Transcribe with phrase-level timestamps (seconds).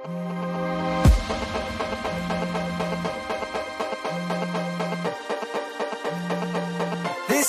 [0.00, 0.08] This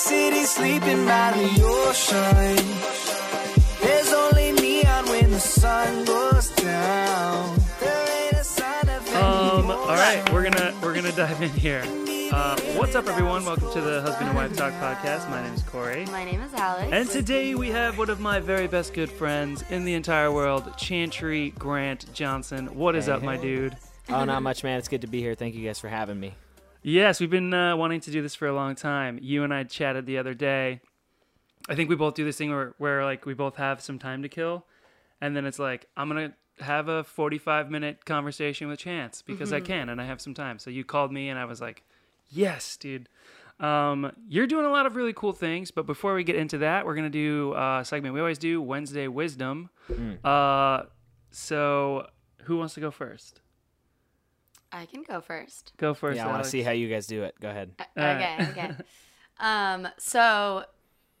[0.00, 2.56] city's sleeping by the ocean.
[3.80, 7.58] There's only neon when the sun goes down.
[7.80, 11.82] There ain't a sign of Um, all right, we're gonna we're gonna dive in here.
[12.32, 13.44] Uh, what's up, everyone?
[13.44, 15.28] Welcome to the Husband and Wife Talk podcast.
[15.28, 16.88] My name is Corey, My name is Alex.
[16.90, 20.72] and today we have one of my very best good friends in the entire world,
[20.78, 22.74] Chantry Grant Johnson.
[22.74, 23.42] What is Hey, up, my hey.
[23.42, 23.76] dude?
[24.08, 24.78] Oh, not much, man.
[24.78, 25.34] It's good to be here.
[25.34, 26.34] Thank you guys for having me.
[26.82, 29.18] Yes, we've been uh, wanting to do this for a long time.
[29.20, 30.80] You and I chatted the other day.
[31.68, 34.22] I think we both do this thing where, where like we both have some time
[34.22, 34.64] to kill,
[35.20, 39.60] and then it's like I'm gonna have a 45 minute conversation with Chance because I
[39.60, 40.58] can and I have some time.
[40.58, 41.82] So you called me and I was like,
[42.32, 43.08] yes, dude.
[43.60, 46.84] Um, you're doing a lot of really cool things, but before we get into that,
[46.84, 49.70] we're gonna do uh, a segment we always do Wednesday Wisdom.
[50.24, 50.82] Uh,
[51.30, 52.06] so
[52.44, 53.40] who wants to go first?
[54.72, 55.72] I can go first.
[55.76, 56.16] Go first.
[56.16, 57.34] yeah, I want to see how you guys do it.
[57.40, 57.72] Go ahead.
[57.96, 58.70] Okay, okay.
[59.40, 60.64] um, so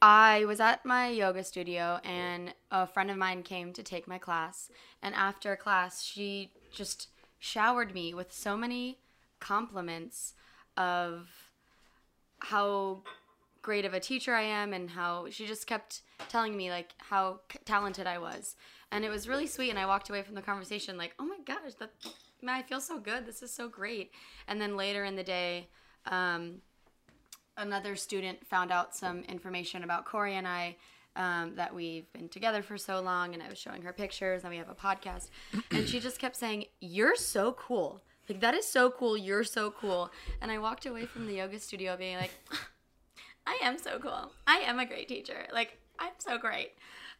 [0.00, 4.18] I was at my yoga studio and a friend of mine came to take my
[4.18, 4.70] class.
[5.02, 8.98] And after class, she just showered me with so many
[9.38, 10.32] compliments
[10.76, 11.28] of
[12.38, 13.02] how
[13.62, 17.40] great of a teacher I am and how she just kept telling me like how
[17.64, 18.56] talented I was.
[18.90, 21.38] And it was really sweet and I walked away from the conversation like, "Oh my
[21.44, 21.92] gosh, that
[22.42, 23.24] man, I feel so good.
[23.24, 24.10] This is so great."
[24.48, 25.68] And then later in the day,
[26.06, 26.60] um,
[27.56, 30.76] another student found out some information about Corey and I
[31.14, 34.50] um, that we've been together for so long, and I was showing her pictures, and
[34.50, 35.28] we have a podcast,
[35.70, 39.16] and she just kept saying, "You're so cool." Like that is so cool.
[39.16, 40.10] You're so cool.
[40.40, 42.32] And I walked away from the yoga studio being like,
[43.46, 44.32] I am so cool.
[44.46, 45.46] I am a great teacher.
[45.52, 46.72] Like I'm so great.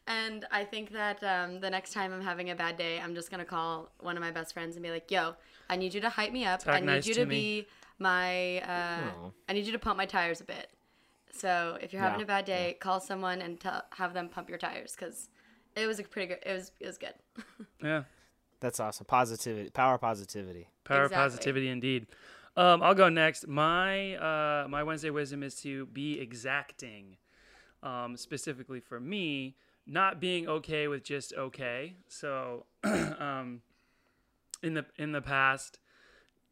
[0.06, 3.30] And I think that um, the next time I'm having a bad day, I'm just
[3.30, 5.34] gonna call one of my best friends and be like, "Yo,
[5.70, 6.62] I need you to hype me up.
[6.64, 7.66] Talk I need nice you to to me." be
[7.98, 8.58] my.
[8.62, 9.30] Uh, Aw.
[9.48, 10.70] I need you to pump my tires a bit.
[11.30, 14.48] So if you're having Yeah, a bad day, call someone and tell, have them pump
[14.48, 15.28] your tires because
[15.76, 16.38] it was a pretty good.
[16.44, 17.14] It was it was good.
[17.82, 18.02] Yeah.
[18.62, 19.06] That's awesome.
[19.06, 20.68] Positivity, power, positivity.
[20.84, 21.16] Power Exactly.
[21.16, 22.06] positivity, indeed.
[22.56, 23.48] Um, I'll go next.
[23.48, 27.16] My uh, my Wednesday wisdom is to be exacting.
[27.82, 31.96] Um, specifically for me, not being okay with just okay.
[32.06, 33.62] So, um,
[34.62, 35.80] in the in the past,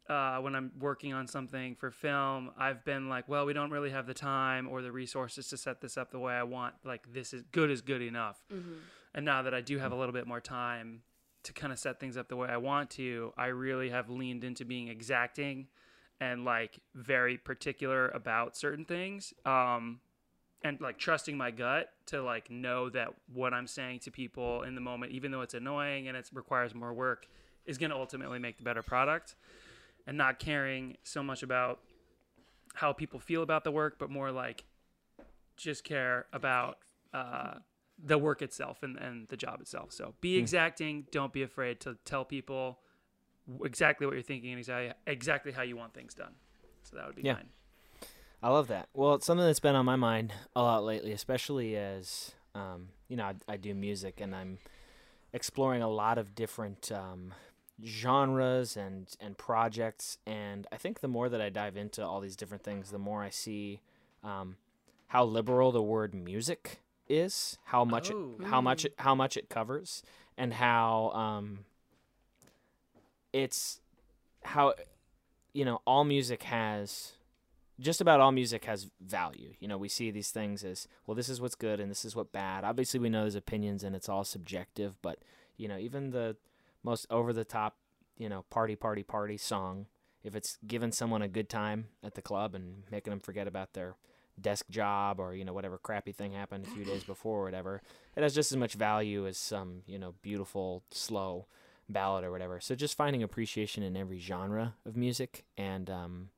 [0.09, 3.91] uh, when I'm working on something for film, I've been like, well, we don't really
[3.91, 6.73] have the time or the resources to set this up the way I want.
[6.83, 8.43] Like, this is good is good enough.
[9.13, 11.03] And now that I do have a little bit more time
[11.43, 14.43] to kind of set things up the way I want to, I really have leaned
[14.43, 15.67] into being exacting
[16.19, 19.33] and like very particular about certain things.
[19.45, 19.99] Um,
[20.63, 24.75] and like trusting my gut to like know that what I'm saying to people in
[24.75, 27.27] the moment, even though it's annoying and it requires more work,
[27.65, 29.35] is going to ultimately make the better product.
[30.07, 31.79] And not caring so much about
[32.73, 34.65] how people feel about the work, but more like
[35.57, 36.77] just care about
[37.13, 37.55] uh,
[38.03, 39.91] the work itself and, and the job itself.
[39.91, 41.05] So be exacting.
[41.11, 42.79] Don't be afraid to tell people
[43.63, 46.33] exactly what you're thinking and exactly, exactly how you want things done.
[46.83, 47.33] So that would be Yeah.
[47.33, 47.49] mine.
[48.43, 48.89] I love that.
[48.93, 53.15] Well, it's something that's been on my mind a lot lately, especially as um, you
[53.15, 54.57] know, I, I do music and I'm
[55.31, 57.33] exploring a lot of different um,
[57.83, 60.17] genres and and projects.
[60.25, 63.23] And I think the more that I dive into all these different things, the more
[63.23, 63.81] I see
[64.23, 64.57] um,
[65.07, 68.35] how liberal the word music is, how much it, Oh.
[68.45, 70.03] how much it, how much it covers,
[70.37, 71.65] and how um,
[73.33, 73.79] it's
[74.43, 74.73] how
[75.53, 77.13] you know all music has
[77.79, 79.53] just about all music has value.
[79.59, 81.15] You know, we see these things as well.
[81.15, 82.63] This is what's good, and this is what bad.
[82.63, 84.95] Obviously, we know there's opinions, and it's all subjective.
[85.01, 85.19] But
[85.57, 86.35] you know, even the
[86.83, 87.77] most over the top,
[88.17, 89.87] you know, party, party, party song,
[90.23, 93.73] if it's giving someone a good time at the club and making them forget about
[93.73, 93.95] their
[94.39, 97.81] desk job or you know whatever crappy thing happened a few days before or whatever,
[98.15, 101.45] it has just as much value as some you know beautiful slow
[101.89, 102.59] ballad or whatever.
[102.59, 106.29] So just finding appreciation in every genre of music and um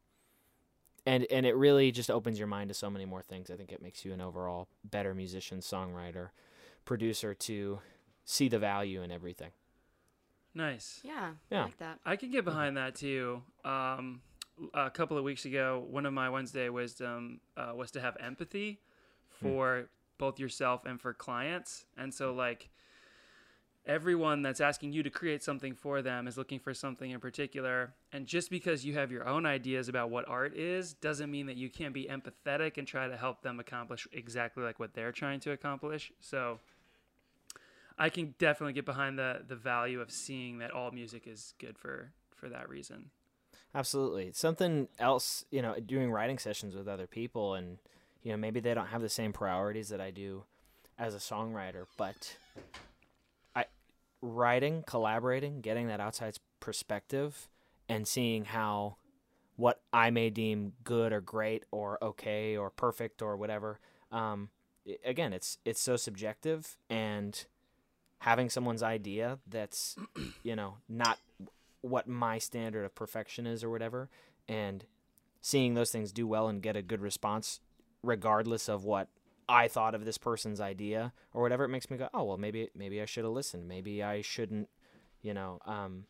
[1.06, 3.52] and and it really just opens your mind to so many more things.
[3.52, 6.30] I think it makes you an overall better musician, songwriter,
[6.86, 7.80] producer to
[8.26, 9.52] see the value in everything.
[10.56, 11.02] Nice.
[11.04, 11.62] Yeah, Yeah.
[11.62, 12.00] I like that.
[12.06, 13.42] I can get behind that too.
[13.66, 14.22] Um,
[14.74, 18.80] a couple of weeks ago, one of my Wednesday wisdom uh, was to have empathy
[19.30, 21.86] for both yourself and for clients.
[21.98, 22.70] And so, like,
[23.86, 27.94] everyone that's asking you to create something for them is looking for something in particular.
[28.12, 31.58] And just because you have your own ideas about what art is doesn't mean that
[31.58, 35.40] you can't be empathetic and try to help them accomplish exactly like what they're trying
[35.42, 36.12] to accomplish.
[36.20, 36.60] So,
[37.98, 41.78] I can definitely get behind the the value of seeing that all music is good
[41.78, 43.12] for for that reason.
[43.76, 44.32] Absolutely.
[44.34, 47.78] Something else, you know, doing writing sessions with other people and
[48.22, 50.44] you know, maybe they don't have the same priorities that I do
[50.98, 52.38] as a songwriter, but
[53.56, 53.66] I
[54.22, 57.50] writing, collaborating, getting that outside perspective
[57.90, 58.96] and seeing how
[59.56, 63.80] what I may deem good or great or okay or perfect or whatever.
[64.12, 64.50] Um,
[65.04, 67.46] again, it's it's so subjective, and
[68.20, 69.98] having someone's idea that's
[70.44, 71.20] you know not
[71.84, 74.10] what my standard of perfection is or whatever,
[74.48, 74.86] and
[75.42, 77.60] seeing those things do well and get a good response,
[78.02, 79.10] regardless of what
[79.50, 82.70] I thought of this person's idea or whatever, it makes me go, oh well, maybe
[82.74, 83.68] maybe I should have listened.
[83.68, 84.70] Maybe I shouldn't,
[85.22, 86.06] you know, um,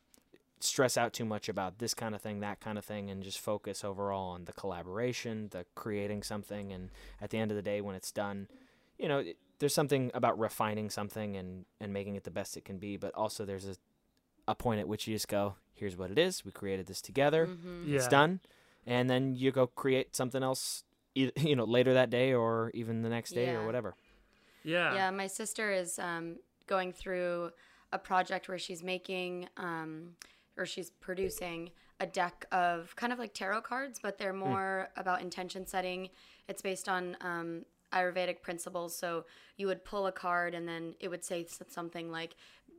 [0.60, 3.40] stress out too much about this kind of thing, that kind of thing, and just
[3.40, 7.82] focus overall on the collaboration, the creating something, and at the end of the day,
[7.82, 8.48] when it's done,
[9.00, 12.64] you know, it- there's something about refining something and and making it the best it
[12.66, 13.76] can be, but also there's a
[14.48, 16.44] a point at which you just go, here's what it is.
[16.46, 17.48] We created this together.
[17.48, 17.88] Mhm.
[17.88, 17.96] Yeah.
[17.98, 18.40] It's done,
[18.86, 20.84] and then you go create something else,
[21.16, 23.96] you know, later that day or even the next day or whatever.
[24.64, 24.94] Yeah.
[24.96, 26.38] Yeah, my sister is um,
[26.68, 27.52] going through
[27.92, 30.16] a project where she's making um,
[30.58, 31.70] or she's producing
[32.00, 36.10] a deck of kind of like tarot cards, but they're more about intention setting.
[36.48, 38.96] It's based on um, Ayurvedic principles.
[38.96, 39.26] So
[39.58, 42.36] you would pull a card and then it would say something like,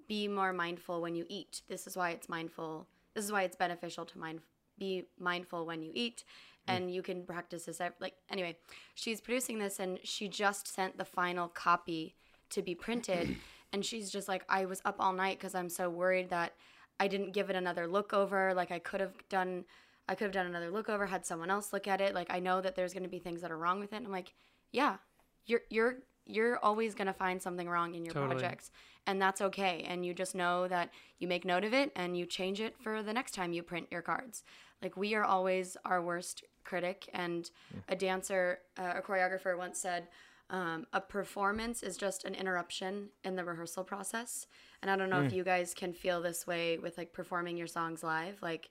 [0.08, 1.62] be more mindful when you eat.
[1.68, 2.86] This is why it's mindful.
[3.14, 4.40] This is why it's beneficial to mind
[4.78, 6.24] be mindful when you eat.
[6.68, 6.76] Mm.
[6.76, 8.56] And you can practice this like anyway
[8.94, 12.14] she's producing this and she just sent the final copy
[12.50, 13.36] to be printed.
[13.72, 16.52] And she's just like i was up all night because i'm so worried that
[17.00, 18.54] i didn't give it another look over.
[18.54, 19.64] Like i could have done
[20.08, 22.14] i could have done another look over had someone else look at it.
[22.14, 23.96] Like i know that there's going to be things that are wrong with it.
[23.96, 24.32] And i'm like
[24.70, 24.98] yeah
[25.46, 28.40] you're you're you're always going to find something wrong in your Totally.
[28.40, 28.70] projects
[29.06, 32.26] and that's okay and you just know that you make note of it and you
[32.26, 34.42] change it for the next time you print your cards.
[34.82, 37.50] Like we are always our worst critic and
[37.88, 40.08] a dancer uh, a choreographer once said
[40.50, 44.46] um, a performance is just an interruption in the rehearsal process.
[44.82, 47.66] And i don't know if you guys can feel this way with like performing your
[47.66, 48.68] songs live like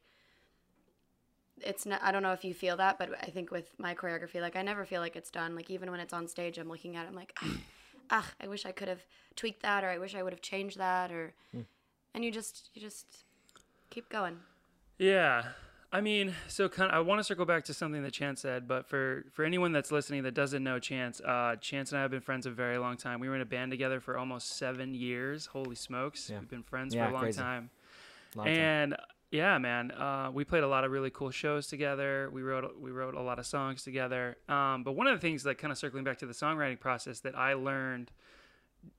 [1.61, 4.41] it's not i don't know if you feel that but i think with my choreography
[4.41, 6.95] like i never feel like it's done like even when it's on stage i'm looking
[6.95, 7.57] at it i'm like ah,
[8.09, 9.05] ah i wish i could have
[9.35, 11.33] tweaked that or i wish i would have changed that or
[12.15, 13.23] and you just you just
[13.89, 14.37] keep going
[14.97, 15.43] Yeah.
[15.95, 18.67] I mean, so kind of, I want to circle back to something that Chance said,
[18.67, 22.09] but for for anyone that's listening that doesn't know Chance, uh, Chance and I have
[22.09, 23.19] been friends a very long time.
[23.19, 25.45] We were in a band together for almost seven years.
[25.45, 26.39] Holy smokes, Yeah.
[26.39, 27.39] we've been friends Yeah, for a long crazy.
[27.39, 27.69] time.
[28.35, 28.95] Long time.
[29.33, 32.29] Yeah, man, uh, we played a lot of really cool shows together.
[32.31, 34.37] We wrote we wrote a lot of songs together.
[34.47, 37.21] Um, but one of the things, like kind of circling back to the songwriting process,
[37.21, 38.11] that I learned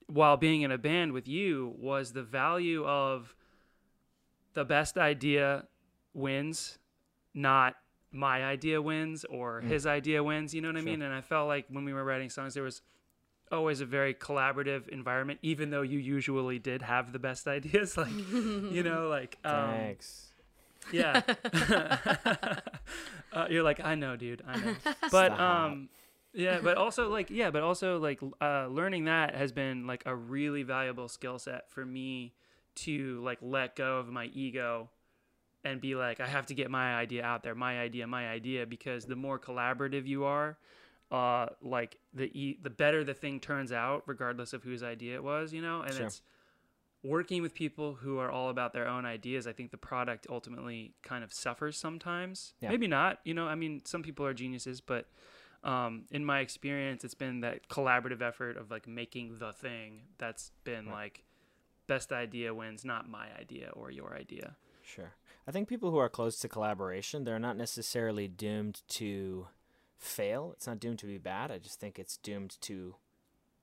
[0.06, 3.32] while being in a band with you was the value of
[4.54, 5.66] the best idea
[6.14, 6.78] wins,
[7.32, 7.76] not
[8.10, 10.52] my idea wins or his idea wins.
[10.52, 11.02] You know what I mean?
[11.02, 12.82] And I felt like when we were writing songs, there was
[13.54, 17.96] always a very collaborative environment, even though you usually did have the best ideas.
[18.04, 20.28] Like, you know, like, um, Thanks.
[20.92, 21.22] yeah.
[23.32, 24.42] uh, you're like, I know, dude.
[24.46, 24.74] I know.
[25.10, 25.40] But Stop.
[25.40, 25.88] um,
[26.34, 30.14] yeah, but also like, yeah, but also like, uh, learning that has been like a
[30.14, 32.34] really valuable skill set for me
[32.74, 34.90] to like let go of my ego
[35.64, 38.66] and be like, I have to get my idea out there, my idea, my idea,
[38.66, 40.58] because the more collaborative you are,
[41.10, 45.22] uh, like the e- the better the thing turns out, regardless of whose idea it
[45.24, 45.82] was, you know.
[45.82, 46.06] And Sure.
[46.06, 46.22] it's
[47.02, 49.46] working with people who are all about their own ideas.
[49.46, 52.54] I think the product ultimately kind of suffers sometimes.
[52.60, 52.70] Yeah.
[52.70, 53.46] Maybe not, you know.
[53.46, 55.06] I mean, some people are geniuses, but
[55.62, 60.52] um, in my experience, it's been that collaborative effort of like making the thing that's
[60.64, 61.24] been like
[61.86, 64.56] best idea wins, not my idea or your idea.
[64.82, 65.12] Sure.
[65.46, 69.48] I think people who are close to collaboration, they're not necessarily doomed to
[70.04, 70.52] fail.
[70.54, 71.50] It's not doomed to be bad.
[71.50, 72.96] I just think it's doomed to,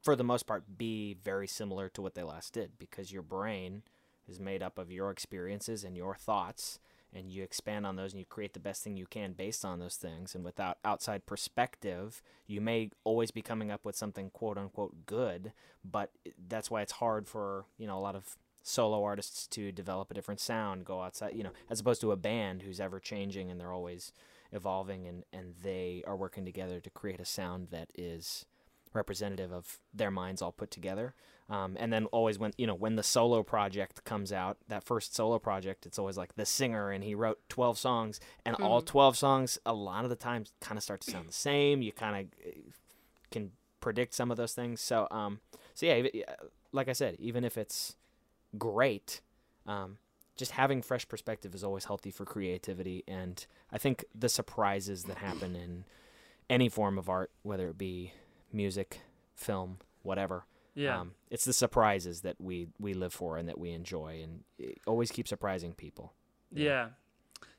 [0.01, 3.83] for the most part, be very similar to what they last did because your brain
[4.27, 6.79] is made up of your experiences and your thoughts,
[7.13, 9.79] and you expand on those and you create the best thing you can based on
[9.79, 10.33] those things.
[10.33, 15.51] And without outside perspective, you may always be coming up with something quote unquote good,
[15.83, 16.12] but
[16.48, 20.13] that's why it's hard for, you know, a lot of solo artists to develop a
[20.13, 23.60] different sound, go outside, you know, as opposed to a band who's ever changing and
[23.60, 24.13] they're always
[24.51, 28.46] evolving and, and they are working together to create a sound that is
[28.93, 31.15] representative of their minds all put together.
[31.50, 35.13] Um, and then always when you know when the solo project comes out, that first
[35.13, 39.17] solo project, it's always like the singer and he wrote twelve songs, and all twelve
[39.17, 41.81] songs a lot of the times kind of start to sound the same.
[41.81, 42.50] You kind of
[43.31, 44.79] can predict some of those things.
[44.79, 45.41] So um,
[45.74, 46.36] so yeah, yeah,
[46.72, 47.98] like I said, even if it's
[48.58, 49.20] great,
[49.67, 49.98] um,
[50.41, 53.03] just having fresh perspective is always healthy for creativity.
[53.07, 55.86] And I think the surprises that happen in
[56.50, 58.13] any form of art, whether it be
[58.51, 59.00] music,
[59.36, 60.45] film, whatever,
[60.75, 61.00] Yeah.
[61.01, 64.79] um, it's the surprises that we we live for and that we enjoy, and it
[64.86, 66.13] always keep surprising people.
[66.51, 66.89] Yeah.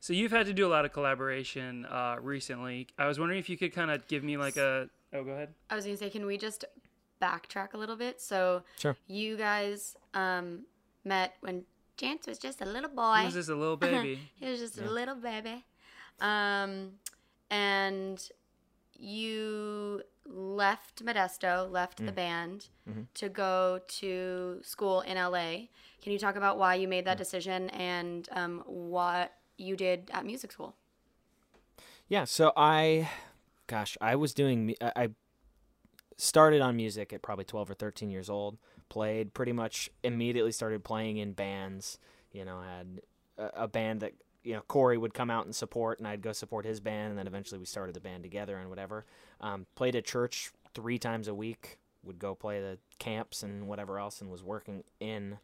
[0.01, 2.89] So you've had to do a lot of collaboration uh, recently.
[2.99, 4.89] I was wondering if you could kind of give me like a.
[5.13, 5.55] Oh, go ahead.
[5.71, 6.65] I was gonna say, can we just
[7.21, 8.21] backtrack a little bit?
[8.21, 8.97] So Sure.
[9.07, 10.67] you guys um,
[11.05, 11.65] met when
[11.97, 13.19] Chance was just a little boy.
[13.19, 14.19] He was just a little baby.
[14.35, 15.65] he was just a little baby.
[16.21, 16.93] Um,
[17.51, 18.29] and
[18.99, 22.07] you left Modesto, left Mm.
[22.07, 23.03] the band Mm-hmm.
[23.15, 25.69] to go to school in LA.
[26.01, 30.25] Can you talk about why you made that decision and um, what you did at
[30.25, 30.75] music school?
[32.09, 33.09] Yeah, so I,
[33.67, 34.75] gosh, I was doing.
[34.81, 35.11] I
[36.23, 38.59] started on music at probably twelve or thirteen years old.
[38.89, 40.53] Played pretty much immediately.
[40.53, 41.99] Started playing in bands.
[42.33, 43.01] You know, had
[43.39, 44.13] a, a band that
[44.43, 47.19] you know Corey would come out and support, and I'd go support his band, and
[47.19, 49.05] then eventually we started the band together and whatever.
[49.41, 51.79] Um, played at church three times a week.
[52.05, 55.39] Would go play the camps and whatever else, and was working in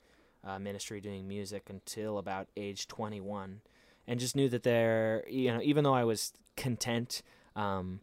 [0.45, 3.61] uh, ministry doing music until about age twenty one
[4.09, 7.23] and just knew that there, you know, even though I was content,
[7.55, 8.01] um,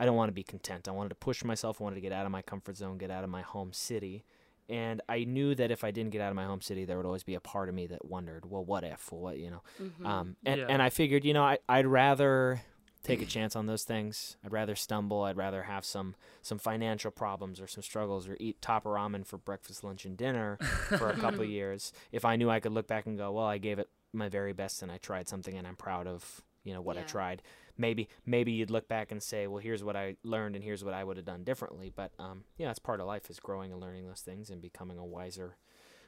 [0.00, 0.88] I don't want to be content.
[0.88, 1.80] I wanted to push myself.
[1.80, 4.24] I wanted to get out of my comfort zone, get out of my home city.
[4.68, 7.04] And I knew that if I didn't get out of my home city, there would
[7.06, 9.12] always be a part of me that wondered, well, what if?
[9.12, 9.62] Well, what, you know?
[10.04, 10.66] Um, and, Yeah.
[10.68, 12.62] and I figured, you know, I, I'd rather
[13.02, 14.36] take a chance on those things.
[14.44, 15.22] I'd rather stumble.
[15.22, 19.38] I'd rather have some, some financial problems or some struggles or eat top ramen for
[19.38, 20.58] breakfast, lunch, and dinner
[20.98, 21.92] for a couple of years.
[22.12, 24.52] If I knew I could look back and go, well, I gave it my very
[24.52, 27.42] best and I tried something and I'm proud of, you know, what I tried.
[27.80, 30.92] Maybe, maybe you'd look back and say, well, here's what I learned and here's what
[30.92, 31.90] I would have done differently.
[31.94, 34.98] But, um, yeah, it's part of life is growing and learning those things and becoming
[34.98, 35.56] a wiser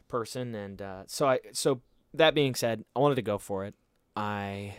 [0.08, 0.54] person.
[0.54, 1.80] And, uh, so I, so
[2.12, 3.74] that being said, I wanted to go for it.
[4.14, 4.74] I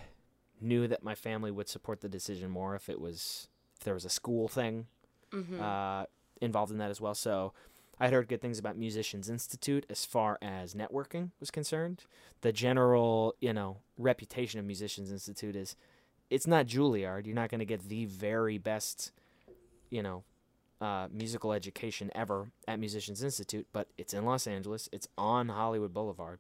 [0.61, 3.47] knew that my family would support the decision more if it was,
[3.79, 4.85] if there was a school thing,
[5.59, 6.05] uh,
[6.41, 7.15] involved in that as well.
[7.15, 7.53] So
[7.99, 12.03] I had heard good things about Musicians Institute as far as networking was concerned.
[12.41, 15.75] The general, you know, reputation of Musicians Institute is
[16.29, 17.25] it's not Juilliard.
[17.25, 19.11] You're not going to get the very best,
[19.89, 20.23] you know,
[20.81, 24.89] uh, musical education ever at Musicians Institute, but it's in Los Angeles.
[24.91, 26.39] It's on Hollywood Boulevard.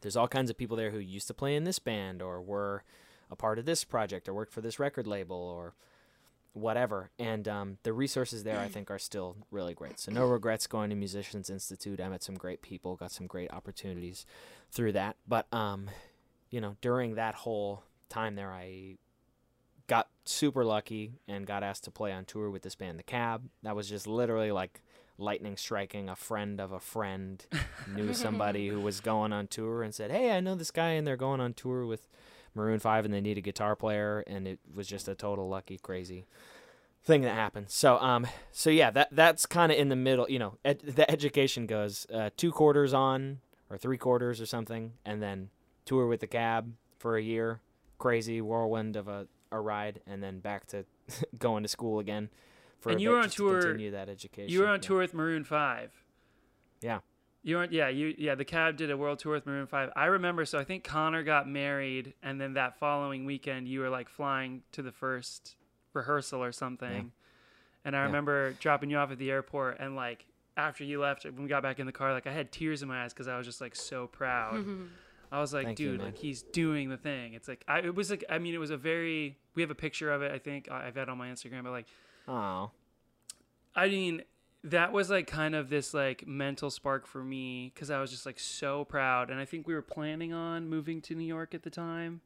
[0.00, 2.82] There's all kinds of people there who used to play in this band or were
[3.30, 5.74] a part of this project or worked for this record label or
[6.52, 7.10] whatever.
[7.18, 10.00] And um, the resources there, I think, are still really great.
[10.00, 12.00] So no regrets going to Musicians Institute.
[12.00, 14.26] I met some great people, got some great opportunities
[14.70, 15.16] through that.
[15.28, 15.90] But um,
[16.50, 18.96] you know, during that whole time there, I
[19.86, 23.48] got super lucky and got asked to play on tour with this band, The Cab.
[23.62, 24.82] That was just literally like
[25.18, 26.08] lightning striking.
[26.08, 27.44] A friend of a friend
[27.94, 31.06] knew somebody who was going on tour and said, "Hey, I know this guy, and
[31.06, 32.08] they're going on tour with."
[32.54, 35.76] Maroon 5 and they need a guitar player and it was just a total lucky
[35.76, 36.24] crazy
[37.04, 37.66] thing that happened.
[37.68, 41.08] So um so yeah, that that's kind of in the middle, you know, ed- the
[41.10, 45.50] education goes uh, two quarters on or three quarters or something and then
[45.84, 47.60] tour with the cab for a year,
[47.98, 50.84] crazy whirlwind of a, a ride and then back to
[51.38, 52.28] going to school again
[52.80, 54.52] for And a you bit were on just to tour- continue that education.
[54.52, 54.88] You were on Yeah.
[54.88, 55.92] tour with Maroon Five.
[56.80, 57.00] Yeah.
[57.42, 58.34] You weren't, yeah, you, yeah.
[58.34, 59.90] The Cab did a world tour with Maroon Five.
[59.94, 60.44] I remember.
[60.44, 64.62] So I think Connor got married, and then that following weekend, you were like flying
[64.72, 65.54] to the first
[65.92, 67.12] rehearsal or something.
[67.84, 68.06] And I Yeah.
[68.06, 70.26] remember dropping you off at the airport, and like
[70.56, 72.88] after you left, when we got back in the car, like I had tears in
[72.88, 74.64] my eyes because I was just like so proud.
[75.32, 76.06] I was like, Thank dude, man.
[76.06, 77.34] like he's doing the thing.
[77.34, 79.36] It's like I, it was like I mean, it was a very.
[79.54, 80.30] We have a picture of it.
[80.32, 81.86] I think I- I've had on my Instagram, but like
[82.28, 82.70] Oh.
[83.74, 84.22] I mean,
[84.64, 88.26] that was like kind of this like mental spark for me because I was just
[88.26, 91.62] like so proud, and I think we were planning on moving to New York at
[91.62, 92.20] the time.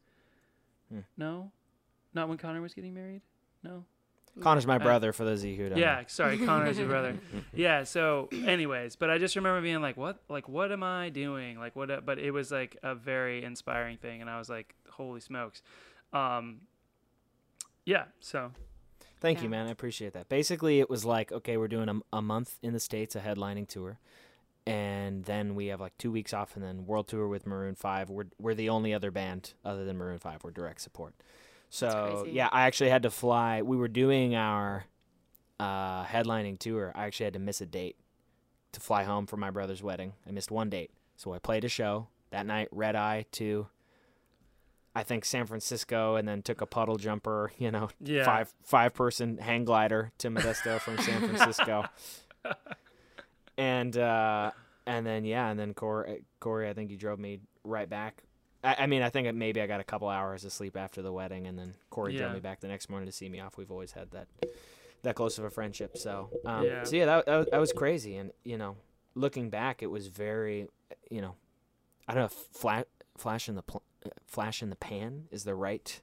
[0.90, 1.00] Hmm.
[1.16, 1.50] No,
[2.14, 3.22] not when Connor was getting married.
[3.62, 3.84] No.
[4.40, 5.84] Connor's my Uh, brother for those of you who don't know.
[5.84, 7.16] Yeah, sorry, Connor's your brother.
[7.52, 7.84] Yeah.
[7.84, 10.22] So, anyways, but I just remember being like, "What?
[10.28, 11.58] Like, what am I doing?
[11.58, 15.20] Like, what?" But it was like a very inspiring thing, and I was like, "Holy
[15.20, 15.62] smokes!"
[16.12, 16.60] Um,
[17.84, 18.04] yeah.
[18.20, 18.52] So
[19.20, 19.44] Thank Yeah.
[19.44, 19.66] you, man.
[19.66, 20.30] I appreciate that.
[20.30, 23.68] Basically, it was like, okay, we're doing a, a month in the States, a headlining
[23.68, 23.98] tour.
[24.66, 28.08] And then we have like two weeks off and then world tour with Maroon 5.
[28.08, 30.42] We're, we're the only other band other than Maroon 5.
[30.42, 31.12] We're direct support.
[31.72, 33.62] So, yeah, I actually had to fly.
[33.62, 34.84] We were doing our
[35.58, 36.92] uh, headlining tour.
[36.94, 37.96] I actually had to miss a date
[38.72, 40.14] to fly home for my brother's wedding.
[40.26, 40.90] I missed one date.
[41.16, 43.68] So I played a show that night, Red Eye to,
[44.96, 48.24] I think, San Francisco, and then took a puddle jumper, you know, Yeah.
[48.24, 51.84] five five person hang glider to Modesto from San Francisco.
[53.56, 54.50] and uh,
[54.86, 58.22] and then yeah, and then Corey, Corey, I think he drove me right back.
[58.62, 61.12] I, I mean, I think maybe I got a couple hours of sleep after the
[61.12, 63.56] wedding, and then Corey drove me back the next morning to see me off.
[63.56, 64.28] We've always had that
[65.02, 65.96] that close of a friendship.
[65.96, 66.84] So, um, Yeah.
[66.84, 68.76] so yeah, that, that was- that was crazy, and you know,
[69.14, 70.68] looking back, it was very,
[71.10, 71.36] you know,
[72.06, 72.86] I don't know, if flat
[73.16, 76.00] flash in the pl- uh, flash in the pan is the right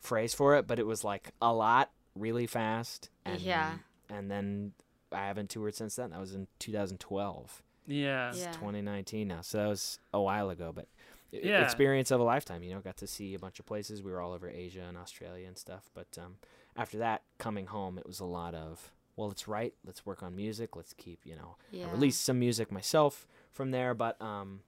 [0.00, 3.78] phrase for it, but it was like a lot, really fast, and Yeah.
[4.08, 4.72] and then
[5.10, 6.10] I haven't toured since then.
[6.10, 7.62] That was in 2012.
[7.88, 8.32] Yeah.
[8.34, 8.52] Yeah.
[8.52, 10.86] 2019 now, so that was a while ago, but
[11.30, 11.62] Yeah.
[11.62, 12.62] experience of a lifetime.
[12.62, 14.02] You know, got to see a bunch of places.
[14.02, 15.90] We were all over Asia and Australia and stuff.
[15.94, 16.36] But um,
[16.76, 20.36] after that, coming home, it was a lot of well, let's write, let's work on
[20.36, 21.56] music, let's keep you know.
[21.72, 21.88] Yeah.
[21.88, 24.60] I released some music myself from there, but um,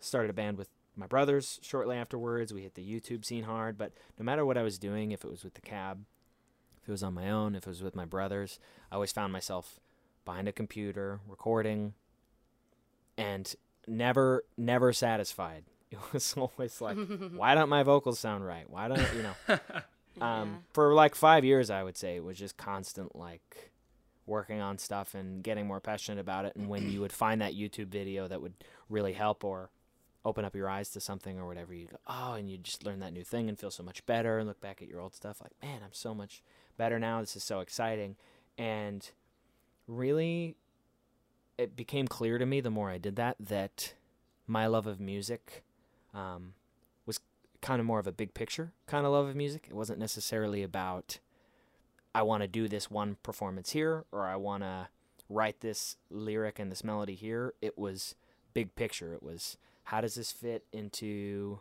[0.00, 2.52] started a band with my brothers shortly afterwards.
[2.54, 5.30] We hit the YouTube scene hard, but no matter what I was doing, if it
[5.30, 6.04] was with the cab,
[6.82, 8.58] if it was on my own, if it was with my brothers,
[8.90, 9.78] I always found myself
[10.24, 11.94] behind a computer recording
[13.16, 13.54] and
[13.86, 15.64] never never satisfied.
[16.08, 16.96] It was always like,
[17.34, 18.68] why don't my vocals sound right?
[18.68, 19.58] Why don't you know?
[20.20, 20.56] Um, Yeah.
[20.74, 23.70] For like five years, I would say it was just constant like
[24.26, 26.54] working on stuff and getting more passionate about it.
[26.54, 28.52] And when you would find that YouTube video that would
[28.90, 29.70] really help or
[30.24, 33.00] open up your eyes to something or whatever, you go, oh, and you just learn
[33.00, 35.40] that new thing and feel so much better and look back at your old stuff
[35.40, 36.42] like, man, I'm so much
[36.76, 37.20] better now.
[37.20, 38.16] This is so exciting.
[38.58, 39.10] And
[39.88, 40.56] really,
[41.56, 43.94] it became clear to me the more I did that that
[44.46, 45.64] my love of music
[46.14, 46.54] um,
[47.06, 47.20] was
[47.60, 49.66] kind of more of a big picture kind of love of music.
[49.68, 51.18] It wasn't necessarily about
[52.14, 54.88] I want to do this one performance here or I want to
[55.28, 57.54] write this lyric and this melody here.
[57.62, 58.14] It was
[58.52, 59.14] big picture.
[59.14, 61.60] It was how does this fit into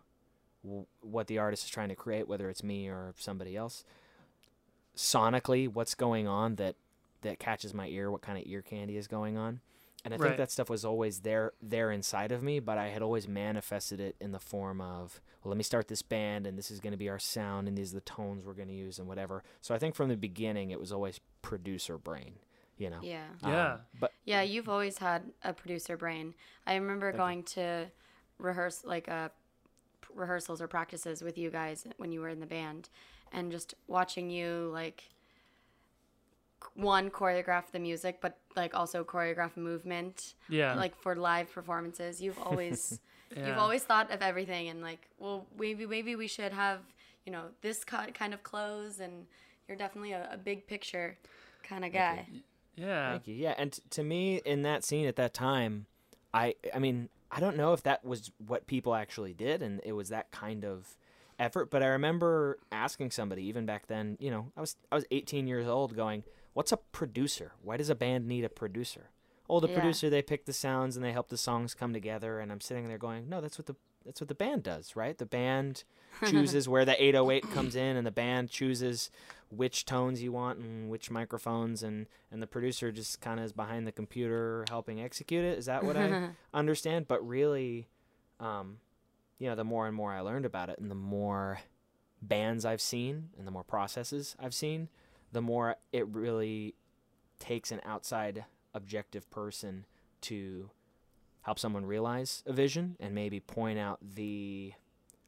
[0.63, 3.84] w- what the artist is trying to create, whether it's me or somebody else.
[4.96, 6.75] Sonically, what's going on that
[7.22, 8.12] that catches my ear?
[8.12, 9.62] What kind of ear candy is going on?
[10.03, 10.27] And I Right.
[10.29, 14.00] think that stuff was always there there inside of me, but I had always manifested
[14.00, 16.91] it in the form of, well, let me start this band and this is going
[16.91, 19.44] to be our sound and these are the tones we're going to use and whatever.
[19.61, 22.33] So I think from the beginning it was always producer brain,
[22.77, 23.00] you know.
[23.03, 23.25] Yeah.
[23.44, 23.77] Um, Yeah.
[24.00, 26.33] but Yeah, you've always had a producer brain.
[26.66, 27.20] I remember Thank you.
[27.20, 27.92] going to
[28.40, 29.29] rehearse like uh,
[30.01, 32.90] p- rehearsals or practices with you guys when you were in the band,
[33.31, 35.07] and just watching you like c-
[36.76, 40.74] one choreograph the music, but like also choreograph movement, Yeah.
[40.76, 42.22] like for live performances.
[42.22, 43.00] You've always
[43.36, 43.48] yeah.
[43.48, 46.80] you've always thought of everything and like, well, maybe maybe we should have
[47.26, 49.26] you know this ki- kind of clothes, and
[49.68, 51.18] you're definitely a, a big picture
[51.64, 52.26] kind of guy.
[52.76, 53.12] yeah.
[53.12, 53.36] Thank you.
[53.36, 55.86] Yeah, and t- to me, in that scene at that time,
[56.34, 59.94] I I mean, I don't know if that was what people actually did, and it
[59.94, 60.96] was that kind of
[61.40, 61.70] effort.
[61.72, 65.48] But I remember asking somebody, even back then, you know, I was I was 18
[65.48, 67.53] years old, going, "What's a producer?
[67.61, 69.09] Why does a band need a producer?"
[69.50, 69.74] Oh, the Yeah.
[69.74, 72.40] producer they pick the sounds and they help the songs come together.
[72.40, 75.16] And I'm sitting there going, "No, that's what the that's what the band does, right?
[75.18, 75.83] The band
[76.25, 79.11] chooses where the 808 comes in, and the band chooses
[79.51, 83.53] which tones you want and which microphones, and and the producer just kind of is
[83.53, 85.57] behind the computer helping execute it.
[85.59, 87.07] Is that what I understand?
[87.07, 87.90] But really,
[88.40, 88.79] um,
[89.37, 91.59] you know, the more and more I learned about it, and the more
[92.22, 94.90] bands I've seen, and the more processes I've seen,
[95.31, 96.75] the more it really
[97.39, 99.85] takes an outside objective person
[100.22, 100.70] to
[101.41, 104.74] help someone realize a vision and maybe point out the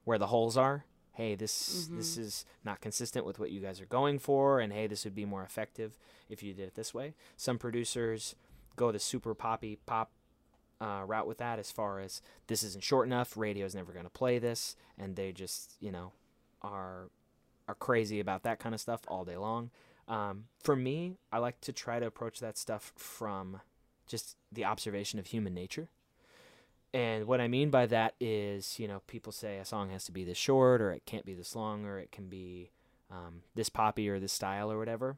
[0.04, 0.86] where the holes are.
[1.14, 4.88] Hey this this is not consistent with what you guys are going for and hey
[4.88, 5.98] this would be more effective
[6.30, 7.14] if you did it this way.
[7.38, 8.36] Some producers
[8.76, 10.12] go the super poppy pop
[10.82, 14.10] uh, route with that as far as this isn't short enough radio's never going to
[14.12, 16.12] play this and they just you know
[16.62, 17.10] are
[17.68, 19.70] are crazy about that kind of stuff all day long
[20.08, 23.62] um, for me i like to try to approach that stuff from
[24.08, 25.90] just the observation of human nature
[26.94, 30.12] and what I mean by that is, you know, people say a song has to
[30.12, 32.70] be this short, or it can't be this long, or it can be
[33.10, 35.18] um, this poppy or this style or whatever.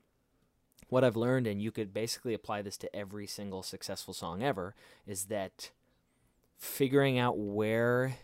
[0.87, 4.73] What I've learned, and you could basically apply this to every single successful song ever,
[5.05, 5.71] is that
[6.57, 8.15] figuring out where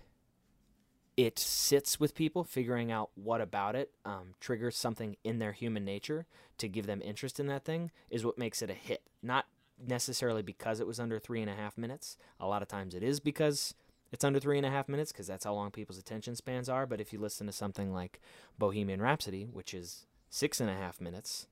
[1.26, 5.86] it sits with people, figuring out what about it um, triggers something in their human
[5.86, 6.26] nature
[6.58, 9.04] to give them interest in that thing, is what makes it a hit.
[9.22, 9.46] Not
[9.86, 12.18] necessarily because it was under three and a half minutes.
[12.40, 13.74] A lot of times it is because
[14.12, 16.86] it's under three and a half minutes because that's how long people's attention spans are.
[16.86, 18.20] But if you listen to something like
[18.60, 21.48] Bohemian Rhapsody, which is six and a half minutes,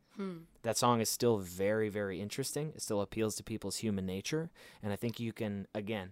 [0.63, 2.73] that song is still very, very interesting.
[2.75, 4.49] It still appeals to people's human nature.
[4.83, 6.11] And I think you can, again,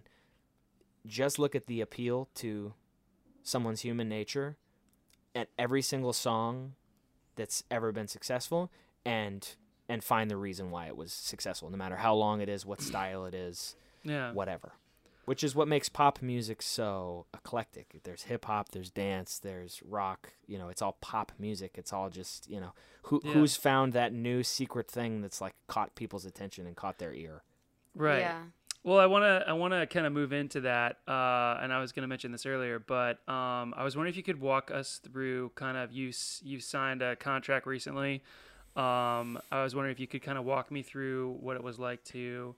[1.06, 2.72] just look at the appeal to
[3.48, 4.56] someone's human nature
[5.34, 6.74] at every single song
[7.36, 8.70] that's ever been successful
[9.04, 9.56] and
[9.88, 12.80] and find the reason why it was successful, no matter how long it is, what
[12.90, 14.32] style it is, Yeah.
[14.32, 14.72] whatever.
[15.24, 18.00] Which is what makes pop music so eclectic.
[18.02, 20.32] There's hip hop, there's dance, there's rock.
[20.46, 21.72] You know, it's all pop music.
[21.76, 22.72] It's all just you know
[23.04, 23.32] who Yeah.
[23.32, 27.42] who's found that new secret thing that's like caught people's attention and caught their ear.
[27.94, 28.20] Right.
[28.20, 28.42] Yeah.
[28.84, 31.80] Well, I want to I want to kind of move into that, uh, and I
[31.80, 34.70] was going to mention this earlier, but um, I was wondering if you could walk
[34.70, 36.12] us through kind of you
[36.42, 38.22] you signed a contract recently.
[38.76, 41.78] Um, I was wondering if you could kind of walk me through what it was
[41.80, 42.54] like to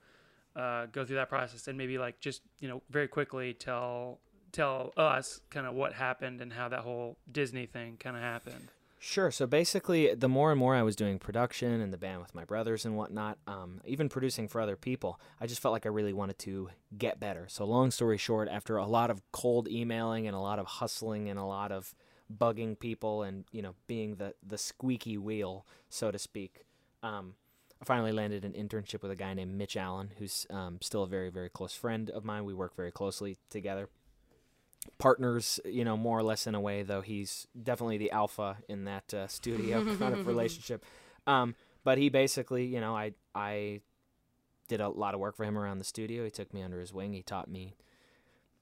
[0.55, 4.19] uh, go through that process, and maybe like just you know very quickly tell
[4.53, 8.69] tell us kind of what happened and how that whole Disney thing kind of happened.
[9.03, 9.31] Sure.
[9.31, 12.45] So basically, the more and more I was doing production and the band with my
[12.45, 16.13] brothers and whatnot, um, even producing for other people, I just felt like I really
[16.13, 17.47] wanted to get better.
[17.49, 21.31] So, long story short, after a lot of cold emailing and a lot of hustling
[21.31, 21.95] and a lot of
[22.31, 26.67] bugging people and you know being the the squeaky wheel, so to speak,
[27.03, 27.37] um,
[27.81, 31.09] I finally landed an internship with a guy named Mitch Allen, who's um, still a
[31.09, 32.45] very very close friend of mine.
[32.45, 33.89] We work very closely together
[34.99, 38.85] partners, you know, more or less in a way, though he's definitely the alpha in
[38.85, 40.85] that uh, studio kind of relationship.
[41.27, 43.81] Um, but he basically, you know, I I
[44.69, 46.25] did a lot of work for him around the studio.
[46.25, 47.13] He took me under his wing.
[47.13, 47.75] He taught me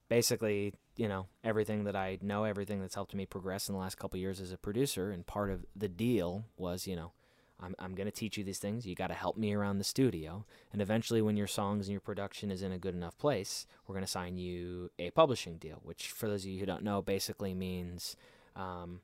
[0.09, 3.99] basically, you know, everything that I know, everything that's helped me progress in the last
[3.99, 5.11] couple of years as a producer.
[5.11, 7.13] And part of the deal was, you know,
[7.61, 8.87] I'm, I'm going to teach you these things.
[8.87, 10.45] You got to help me around the studio.
[10.73, 13.95] And eventually, when your songs and your production is in a good enough place, we're
[13.95, 17.03] going to sign you a publishing deal, which, for those of you who don't know,
[17.03, 18.17] basically means
[18.55, 19.01] um,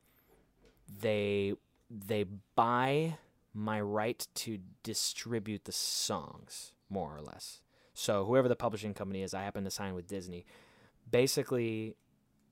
[1.01, 1.55] they
[1.90, 3.17] they buy
[3.53, 7.61] my right to distribute the songs, more or less.
[7.93, 10.45] So whoever the publishing company is, I happen to sign with Disney.
[11.09, 11.95] Basically,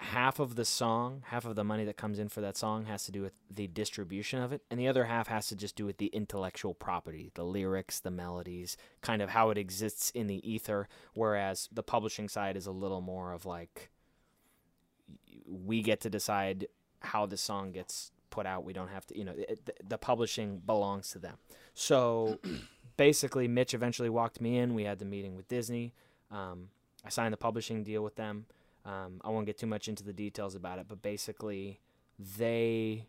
[0.02, 3.04] half of the song, half of the money that comes in for that song has
[3.04, 5.86] to do with the distribution of it, and the other half has to just do
[5.86, 10.50] with the intellectual property, the lyrics, the melodies, kind of how it exists in the
[10.50, 10.88] ether.
[11.14, 13.90] Whereas the publishing side is a little more of like
[15.46, 16.66] we get to decide
[17.00, 18.64] how the song gets put out.
[18.64, 21.36] We don't have to, you know, it, the, publishing belongs to them.
[21.74, 22.38] So
[22.96, 24.74] basically, Mitch eventually walked me in.
[24.74, 25.94] We had the meeting with Disney.
[26.30, 26.70] Um,
[27.04, 28.46] I signed the publishing deal with them.
[28.84, 31.80] Um, I won't get too much into the details about it, but basically,
[32.18, 33.06] they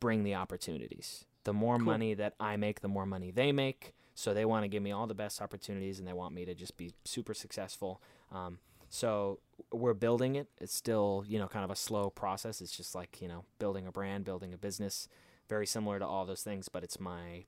[0.00, 1.24] bring the opportunities.
[1.44, 1.86] The more Cool.
[1.86, 3.94] money that I make, the more money they make.
[4.14, 6.54] So they want to give me all the best opportunities, and they want me to
[6.54, 8.00] just be super successful.
[8.30, 8.58] Um,
[8.88, 9.40] so
[9.72, 10.48] we're building it.
[10.60, 12.60] It's still, you know, kind of a slow process.
[12.60, 15.08] It's just like you know, building a brand, building a business.
[15.48, 17.46] Very similar to all those things, but it's my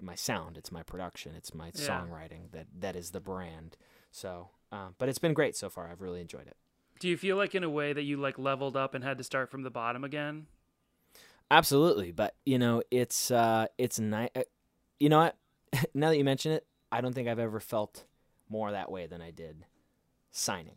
[0.00, 2.00] my sound, it's my production, it's my Yeah.
[2.02, 3.76] songwriting that that is the brand.
[4.12, 5.90] So, um, but it's been great so far.
[5.90, 6.56] I've really enjoyed it.
[6.98, 9.24] Do you feel like in a way that you like leveled up and had to
[9.24, 10.46] start from the bottom again?
[11.50, 14.30] Absolutely, but you know, it's uh, it's nice.
[14.98, 15.36] You know what?
[15.94, 18.04] now that you mention it, I don't think I've ever felt
[18.48, 19.64] more that way than I did
[20.30, 20.76] signing.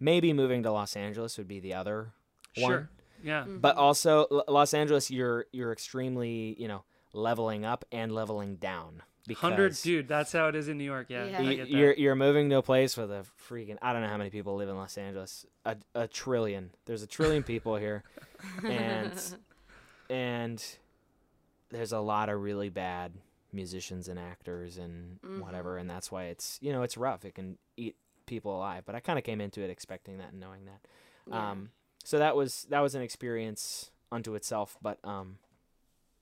[0.00, 2.12] Maybe moving to Los Angeles would be the other
[2.56, 2.70] one.
[2.70, 2.90] Sure.
[3.22, 3.44] Yeah.
[3.46, 9.02] But also, L- Los Angeles, you're you're extremely you know leveling up and leveling down.
[9.34, 10.08] Hundred, dude.
[10.08, 11.06] That's how it is in New York.
[11.10, 11.38] Yeah, Yeah.
[11.38, 11.70] I y- get that.
[11.70, 14.56] you're you're moving to a place with a freaking I don't know how many people
[14.56, 15.44] live in Los Angeles.
[15.64, 16.70] A, a trillion.
[16.86, 18.04] There's a trillion people here,
[18.64, 19.12] and
[20.10, 20.64] and
[21.70, 23.12] there's a lot of really bad
[23.52, 27.24] musicians and actors and whatever, and that's why it's you know it's rough.
[27.24, 28.84] It can eat people alive.
[28.86, 30.80] But I kind of came into it expecting that and knowing that.
[31.28, 31.50] Yeah.
[31.50, 31.70] Um,
[32.04, 35.36] so that was that was an experience unto itself, but um,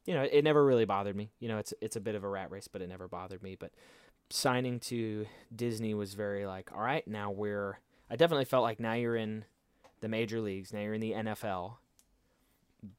[0.07, 1.31] you know, it never really bothered me.
[1.41, 3.57] You know, it's it's a bit of a rat race, but it never bothered me.
[3.59, 3.73] But
[4.31, 7.79] signing to Disney was very like, all right, now we're.
[8.09, 9.45] I definitely felt like now you're in
[10.01, 10.73] the major leagues.
[10.73, 11.75] Now you're in the NFL.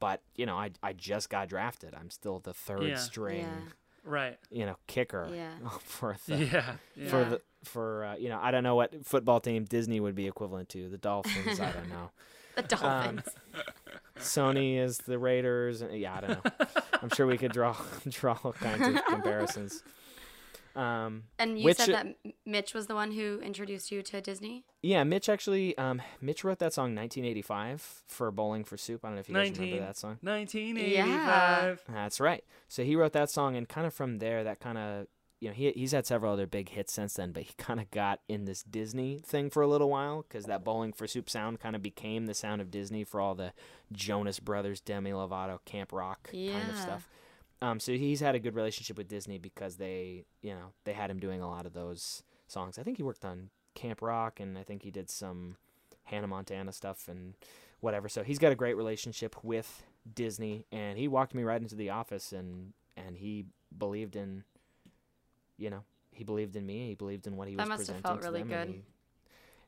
[0.00, 1.94] But you know, I I just got drafted.
[1.98, 2.96] I'm still the third Yeah.
[2.96, 3.60] string, Yeah.
[4.04, 4.38] right.
[4.50, 5.52] you know, kicker Yeah.
[5.80, 6.74] for the Yeah.
[6.94, 7.08] yeah.
[7.08, 10.26] for the for uh, you know I don't know what football team Disney would be
[10.26, 10.88] equivalent to.
[10.90, 12.10] The Dolphins, I don't know.
[12.62, 13.22] The Dolphins.
[14.18, 15.80] Sony is the Raiders.
[15.80, 16.50] and- Yeah, I don't know.
[17.02, 17.76] I'm sure we could draw
[18.08, 19.82] draw all kinds of comparisons.
[20.76, 22.16] Um, and you which- said that
[22.46, 24.64] Mitch was the one who introduced you to Disney.
[24.82, 29.04] yeah, Mitch actually, um, Mitch wrote that song 1985 for Bowling for Soup.
[29.04, 30.18] I don't know if you guys remember that song.
[30.20, 31.82] 1985.
[31.88, 31.94] Yeah.
[31.94, 32.44] That's right.
[32.68, 35.06] So he wrote that song, and kind of from there, that kind of
[35.40, 37.90] you know he he's had several other big hits since then, but he kind of
[37.90, 41.60] got in this Disney thing for a little while because that Bowling for Soup sound
[41.60, 43.52] kind of became the sound of Disney for all the
[43.92, 47.08] Jonas Brothers, Demi Lovato, Camp Rock kind of stuff.
[47.60, 51.10] Um, so he's had a good relationship with Disney because they you know they had
[51.10, 52.78] him doing a lot of those songs.
[52.78, 55.56] I think he worked on Camp Rock, and I think he did some
[56.04, 57.34] Hannah Montana stuff and
[57.80, 58.08] whatever.
[58.08, 61.90] So he's got a great relationship with Disney, and he walked me right into the
[61.90, 63.46] office, and and he
[63.76, 64.44] believed in
[65.58, 66.88] you know, he believed in me.
[66.88, 68.74] He believed in what he That was must have presenting felt to really them, good.
[68.74, 68.82] he-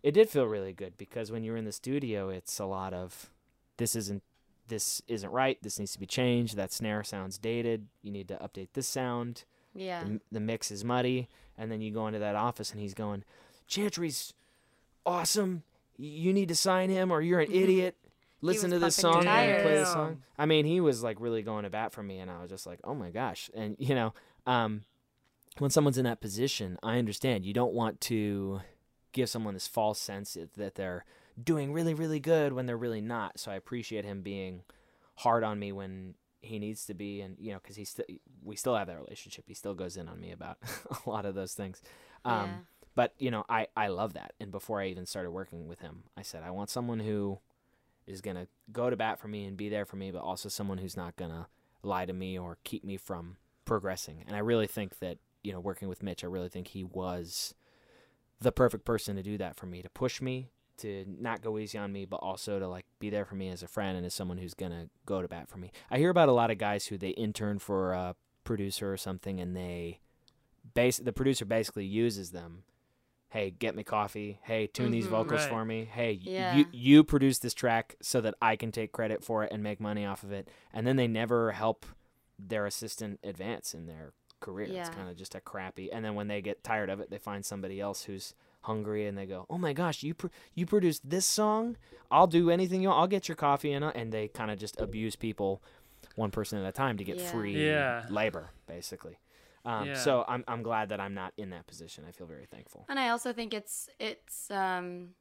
[0.03, 3.31] it did feel really good because when you're in the studio, it's a lot of
[3.77, 4.23] this isn't
[4.69, 5.59] this isn't right.
[5.63, 6.57] This needs to be changed.
[6.57, 7.89] That snare sounds dated.
[8.03, 9.45] You need to update this sound.
[9.75, 10.05] Yeah.
[10.05, 13.25] The, the mix is muddy, and then you go into that office and he's going,
[13.67, 14.33] "Chantry's
[15.05, 15.63] awesome.
[15.97, 17.97] You need to sign him, or you're an idiot."
[18.43, 19.89] Listen to this song and play the tires.
[19.89, 20.23] song.
[20.39, 22.67] I mean, he was like really going to bat for me, and I was just
[22.67, 24.15] like, "Oh my gosh!" And you know,
[24.47, 24.83] um,
[25.59, 28.61] when someone's in that position, I understand you don't want to
[29.13, 31.05] give someone this false sense that- they're
[31.43, 33.39] doing really, really good when they're really not.
[33.41, 34.63] So I appreciate him being
[35.17, 38.05] hard on me when he needs to be, and you know, because he still
[38.43, 39.45] we still have that relationship.
[39.47, 40.59] He still goes in on me about
[41.07, 41.83] a lot of those things.
[42.25, 42.59] Um, Yeah.
[42.95, 44.35] But you know, I I love that.
[44.41, 47.39] And before I even started working with him, I said I want someone who
[48.07, 50.79] is gonna go to bat for me and be there for me, but also someone
[50.79, 51.49] who's not gonna
[51.83, 54.25] lie to me or keep me from progressing.
[54.27, 57.55] And I really think that you know, working with Mitch, I really think he was
[58.41, 60.49] the perfect person to do that for me, to push me,
[60.79, 63.63] to not go easy on me, but also to like be there for me as
[63.63, 65.71] a friend and as someone who's gonna go to bat for me.
[65.91, 69.41] I hear about a lot of guys who they intern for a producer or something,
[69.41, 70.01] and they
[70.75, 72.65] base the producer basically uses them.
[73.29, 74.41] Hey, get me coffee.
[74.43, 75.11] Hey, tune these Mhm.
[75.11, 75.49] vocals Right.
[75.49, 75.85] for me.
[75.85, 76.57] Hey, Yeah.
[76.57, 79.79] you you produce this track so that I can take credit for it and make
[79.81, 80.49] money off of it.
[80.73, 81.87] And then they never help
[82.39, 84.69] their assistant advance in their career.
[84.71, 85.91] It's kind of just a crappy.
[85.93, 89.17] And then when they get tired of it, they find somebody else who's hungry and
[89.17, 91.77] they go, "Oh my gosh, you pr- you produced this song?
[92.11, 93.01] I'll do anything you want.
[93.01, 95.63] I'll get your coffee and and they kind of just abuse people
[96.17, 97.31] one person at a time to get Yeah.
[97.31, 98.07] free Yeah.
[98.11, 99.19] labor, basically.
[99.65, 99.95] Um, Yeah.
[99.95, 102.05] So I'm I'm glad that I'm not in that position.
[102.09, 102.85] I feel very thankful.
[102.89, 105.15] And I also think it's it's um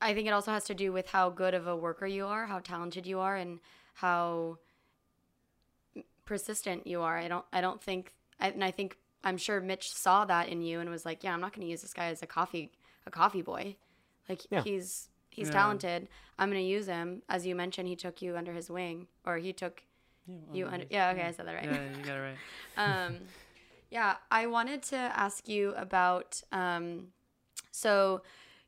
[0.00, 2.46] I think it also has to do with how good of a worker you are,
[2.46, 3.60] how talented you are and
[3.94, 4.58] how
[6.26, 7.16] persistent you are.
[7.16, 10.60] I don't I don't think I, and I think I'm sure Mitch saw that in
[10.60, 12.70] you and was like, "Yeah, I'm not going to use this guy as a coffee
[13.06, 13.76] a coffee boy.
[14.28, 14.62] Like Yeah.
[14.62, 15.52] he's he's Yeah.
[15.54, 16.08] talented.
[16.38, 19.38] I'm going to use him." As you mentioned, he took you under his wing or
[19.38, 19.82] he took
[20.52, 21.64] you under Yeah, okay, I said that right.
[21.64, 22.38] Yeah, you got it right.
[23.06, 23.20] um,
[23.90, 26.42] yeah, I wanted to ask you about.
[26.52, 27.08] Um,
[27.70, 28.22] so,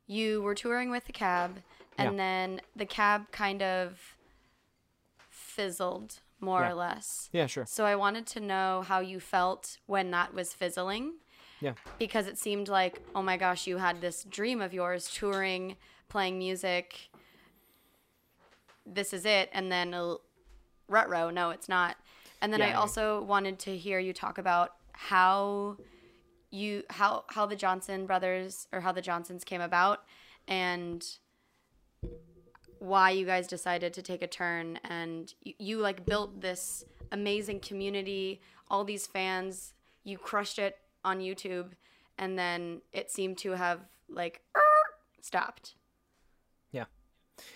[0.07, 1.61] you were touring with the cab,
[1.97, 2.17] and Yeah.
[2.17, 4.15] then the cab kind of
[5.29, 6.69] fizzled more Yeah.
[6.71, 7.29] or less.
[7.31, 7.65] Yeah, sure.
[7.65, 11.15] So I wanted to know how you felt when that was fizzling.
[11.61, 11.73] Yeah.
[11.97, 15.75] Because it seemed like, oh my gosh, you had this dream of yours touring,
[16.07, 17.09] playing music.
[18.85, 19.49] This is it.
[19.53, 20.15] And then a
[20.87, 21.97] rut no, it's not.
[22.41, 25.77] And then Yeah, I- also wanted to hear you talk about how
[26.51, 30.03] you how how the Johnson brothers or how the Johnsons came about
[30.47, 31.05] and
[32.79, 37.59] why you guys decided to take a turn and you, you like built this amazing
[37.59, 41.71] community all these fans you crushed it on youtube
[42.17, 44.41] and then it seemed to have like
[45.21, 45.75] stopped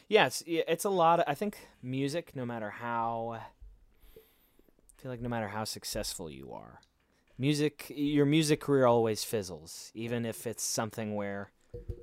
[0.07, 1.19] Yeah, it's yeah, it's a lot.
[1.19, 6.51] Of, I think music, no matter how, I feel like no matter how successful you
[6.51, 6.79] are,
[7.37, 9.91] music, your music career always fizzles.
[9.93, 11.51] Even if it's something where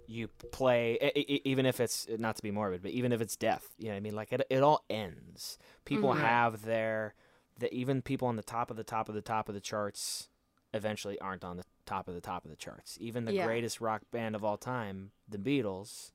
[0.07, 0.99] you play,
[1.45, 3.97] even if it's not to be morbid, but even if it's death, you know, what
[3.97, 5.57] I mean, like it, it all ends.
[5.85, 6.21] People Mhm.
[6.21, 7.15] have their,
[7.59, 10.29] the even people on the top of the top of the top of the charts,
[10.75, 12.97] eventually aren't on the top of the top of the charts.
[13.01, 13.45] Even the Yeah.
[13.45, 16.13] greatest rock band of all time, the Beatles.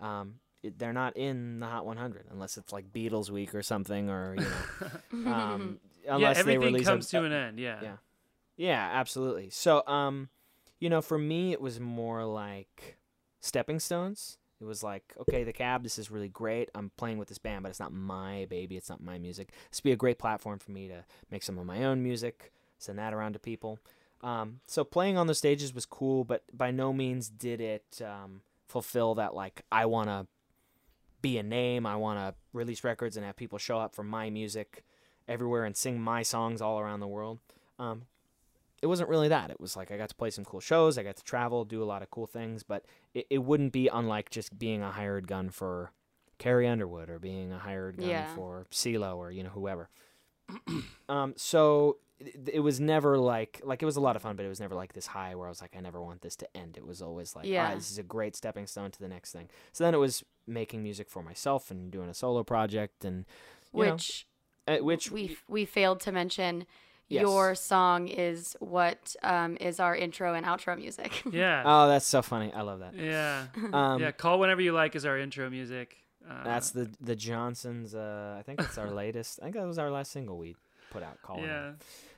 [0.00, 4.08] Um, it, they're not in the Hot 100 unless it's like Beatles Week or something,
[4.10, 7.58] or you know, um, yeah, unless they everything release comes a, to an end.
[7.58, 7.78] Yeah.
[7.82, 7.96] yeah.
[8.56, 9.50] yeah, absolutely.
[9.50, 10.28] So, um,
[10.84, 12.98] you know, for me, it was more like
[13.40, 14.36] stepping stones.
[14.60, 16.68] It was like, okay, the cab, this is really great.
[16.74, 18.76] I'm playing with this band, but it's not my baby.
[18.76, 19.52] It's not my music.
[19.70, 22.52] This would be a great platform for me to make some of my own music,
[22.78, 23.78] send that around to people.
[24.20, 28.42] Um, so playing on the stages was cool, but by no means did it um,
[28.68, 30.26] fulfill that like I want to
[31.22, 31.86] be a name.
[31.86, 34.84] I want to release records and have people show up for my music
[35.26, 37.38] everywhere and sing my songs all around the world.
[37.78, 38.02] Um,
[38.84, 39.50] it wasn't really that.
[39.50, 41.82] It was like I got to play some cool shows, I got to travel, do
[41.82, 45.26] a lot of cool things, but it, it wouldn't be unlike just being a hired
[45.26, 45.90] gun for
[46.38, 48.34] Carrie Underwood or being a hired gun Yeah.
[48.34, 49.88] for CeeLo or you know whoever.
[51.08, 54.44] um, so it, it was never like like it was a lot of fun, but
[54.44, 56.56] it was never like this high where I was like I never want this to
[56.56, 56.76] end.
[56.76, 57.70] It was always like Yeah.
[57.72, 59.48] ah, this is a great stepping stone to the next thing.
[59.72, 63.24] So then it was making music for myself and doing a solo project and
[63.72, 64.26] you know, which
[64.68, 66.66] uh, which we we failed to mention
[67.08, 67.22] Yes.
[67.22, 71.62] your song is what um, is our intro and outro music Yeah.
[71.66, 72.52] oh that's so funny.
[72.52, 72.94] I love that.
[72.96, 73.46] yeah.
[73.72, 74.10] Um, yeah.
[74.10, 75.96] Call whenever you like is our intro music.
[76.28, 77.94] Uh, That's the the Johnsons.
[77.94, 79.38] Uh, I think it's our latest.
[79.40, 80.56] I think that was our last single we
[80.90, 81.20] put out.
[81.22, 81.44] Calling.
[81.44, 81.72] yeah.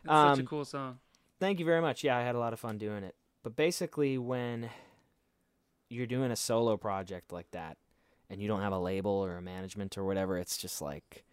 [0.05, 0.99] It's Um, such a cool song.
[1.41, 2.05] Thank you very much.
[2.05, 3.17] Yeah, I had a lot of fun doing it.
[3.43, 4.71] But basically, when
[5.91, 7.77] you're doing a solo project like that,
[8.31, 11.25] and you don't have a label or a management or whatever, it's just like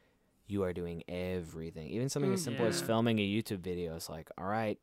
[0.53, 1.87] you are doing everything.
[1.89, 2.45] Even something as Mm.
[2.45, 4.79] simple as filming a YouTube video is like, all right,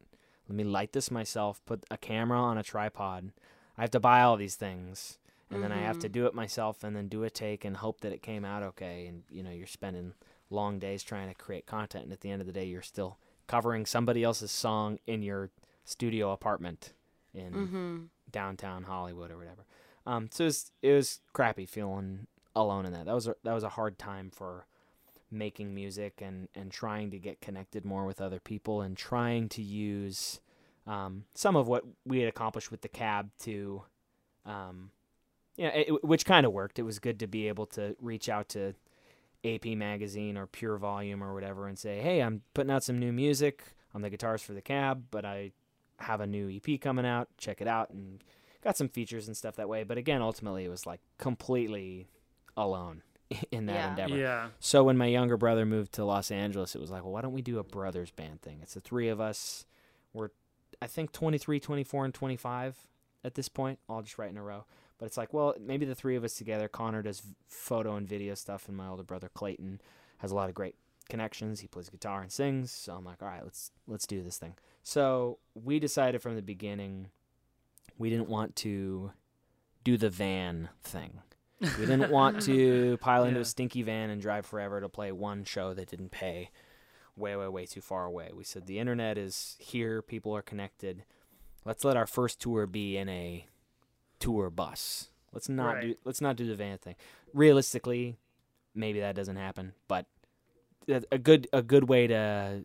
[0.49, 3.33] let me light this myself, put a camera on a tripod.
[3.79, 5.19] I have to buy all these things.
[5.53, 6.13] And then I have to Mhm.
[6.13, 9.07] do it myself and then do a take and hope that it came out okay.
[9.07, 10.15] And, you know, you're spending
[10.51, 12.05] long days trying to create content.
[12.05, 15.51] And at the end of the day, you're still covering somebody else's song in your
[15.85, 16.93] studio apartment
[17.35, 18.05] in Mm-hmm.
[18.31, 19.65] downtown Hollywood or whatever.
[20.07, 23.07] Um, so it was, it was crappy feeling alone in that.
[23.07, 24.67] That was a, that was a hard time for
[25.31, 29.63] making music and and trying to get connected more with other people and trying to
[29.63, 30.41] use
[30.87, 33.83] um, some of what we had accomplished with the cab to,
[34.45, 34.91] um,
[35.57, 36.79] yeah, it, which kind of worked.
[36.79, 38.75] It was good to be able to reach out to
[39.45, 43.63] AP Magazine or PureVolume or whatever and say, hey, I'm putting out some new music.
[43.95, 45.53] I'm the guitarist for the cab, but I
[45.99, 47.29] have a new EP coming out.
[47.37, 48.23] Check it out and
[48.63, 49.85] got some features and stuff that way.
[49.85, 52.09] But again, ultimately, it was like completely
[52.57, 53.03] alone
[53.51, 53.91] in that Yeah.
[53.91, 54.17] endeavor.
[54.17, 54.49] Yeah.
[54.59, 57.33] So when my younger brother moved to Los Angeles, it was like, well, why don't
[57.33, 58.59] we do a brothers band thing?
[58.63, 59.67] It's the three of us.
[60.13, 60.31] We're,
[60.83, 62.87] I think, 23, 24, and 25
[63.25, 64.65] at this point, all just right in a row.
[64.99, 66.69] But it's like, well, maybe the three of us together.
[66.69, 69.81] Connor does photo and video stuff, and my older brother Clayton
[70.19, 70.75] has a lot of great
[71.09, 71.61] connections.
[71.61, 72.71] He plays guitar and sings.
[72.71, 74.55] So I'm like, all right, let's let's do this thing.
[74.83, 77.09] So we decided from the beginning
[77.99, 79.13] we didn't want to
[79.85, 81.21] do the van thing.
[81.61, 83.43] We didn't want to pile into Yeah.
[83.43, 86.51] a stinky van and drive forever to play one show that didn't pay
[87.17, 88.31] way, way, way too far away.
[88.35, 91.05] We said the internet is here, people are connected.
[91.65, 93.47] Let's let our first tour be in a
[94.19, 95.11] tour bus.
[95.33, 95.83] Let's not Right.
[95.83, 96.97] do let's not do the van thing.
[97.35, 98.17] Realistically,
[98.75, 100.07] maybe that doesn't happen, but
[100.89, 102.65] a a good a good way to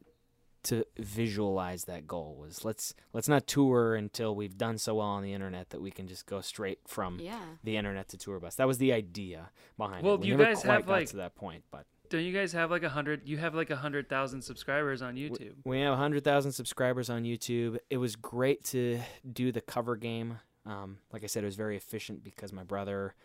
[0.66, 5.24] to visualize that goal was let's let's not tour until we've done so well on
[5.24, 7.40] the internet that we can just go straight from Yeah.
[7.64, 8.56] the internet to tour bus.
[8.56, 10.22] That was the idea behind Well, it.
[10.22, 12.52] We you never guys quite have, got like- to that point, but Don't you guys
[12.54, 13.28] have like a hundred?
[13.28, 15.54] You have like a hundred thousand subscribers on YouTube.
[15.64, 17.78] we have a 100,000 subscribers on YouTube.
[17.90, 19.00] It was great to
[19.32, 20.40] do the cover game.
[20.68, 23.16] Um, like I said, it was very efficient because my brother,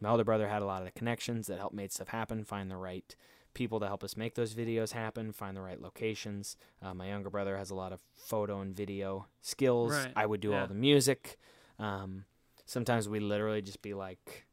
[0.00, 2.44] my older brother, had a lot of the connections that helped make stuff happen.
[2.44, 3.14] Find the right
[3.58, 5.32] people to help us make those videos happen.
[5.32, 6.56] Find the right locations.
[6.80, 9.92] Uh, my younger brother has a lot of photo and video skills.
[9.92, 10.60] Right, I would do yeah.
[10.60, 11.38] all the music.
[11.80, 12.24] Um,
[12.64, 14.46] sometimes we literally just be like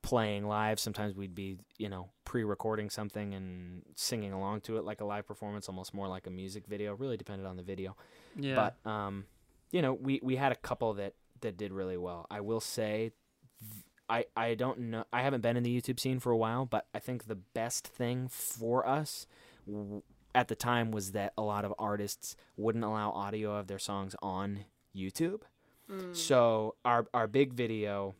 [0.00, 0.80] playing live.
[0.80, 5.26] Sometimes we'd be, you know, pre-recording something and singing along to it like a live
[5.26, 6.94] performance, almost more like a music video.
[6.94, 7.96] Really depended on the video.
[8.34, 8.72] Yeah.
[8.84, 9.26] But um,
[9.70, 12.26] you know, we we had a couple that that did really well.
[12.30, 13.12] I will say,
[13.60, 15.04] th- I I don't know.
[15.12, 17.86] I haven't been in the YouTube scene for a while, but I think the best
[17.86, 19.26] thing for us.
[19.66, 20.02] W-
[20.34, 24.14] at the time was that a lot of artists wouldn't allow audio of their songs
[24.22, 25.40] on YouTube.
[25.90, 26.14] Mm.
[26.14, 28.14] So our our big video,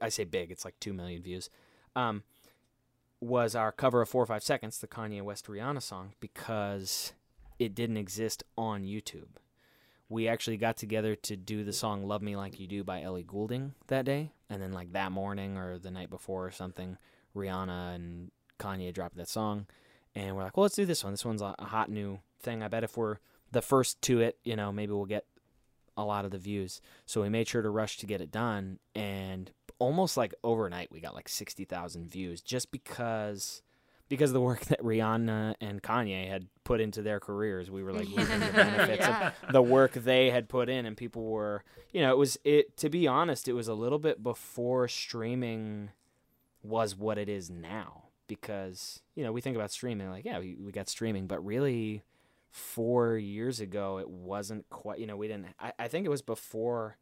[0.00, 1.48] I say big, it's like two million views,
[1.94, 2.22] um,
[3.20, 7.12] was our cover of Four or Five Seconds, the Kanye West Rihanna song, because
[7.58, 9.38] it didn't exist on YouTube.
[10.08, 13.24] We actually got together to do the song "Love Me Like You Do" by Ellie
[13.24, 16.96] Goulding that day, and then like that morning or the night before or something,
[17.34, 19.66] Rihanna and Kanye dropped that song,
[20.14, 21.12] and we're like, well, let's do this one.
[21.12, 22.62] This one's a hot new thing.
[22.62, 23.16] I bet if we're
[23.50, 25.26] the first to it, you know, maybe we'll get
[25.96, 26.80] a lot of the views.
[27.04, 31.00] So we made sure to rush to get it done, and almost like overnight, we
[31.00, 33.62] got like sixty thousand views just because
[34.08, 37.70] because of the work that Rihanna and Kanye had put into their careers.
[37.70, 39.32] We were like reaping the benefits yeah.
[39.42, 42.76] of the work they had put in, and people were, you know, it was it.
[42.78, 45.90] To be honest, it was a little bit before streaming
[46.62, 50.56] was what it is now because you know we think about streaming like yeah we,
[50.56, 52.02] we got streaming but really
[52.50, 56.22] four years ago it wasn't quite you know we didn't I, I think it was
[56.22, 56.96] before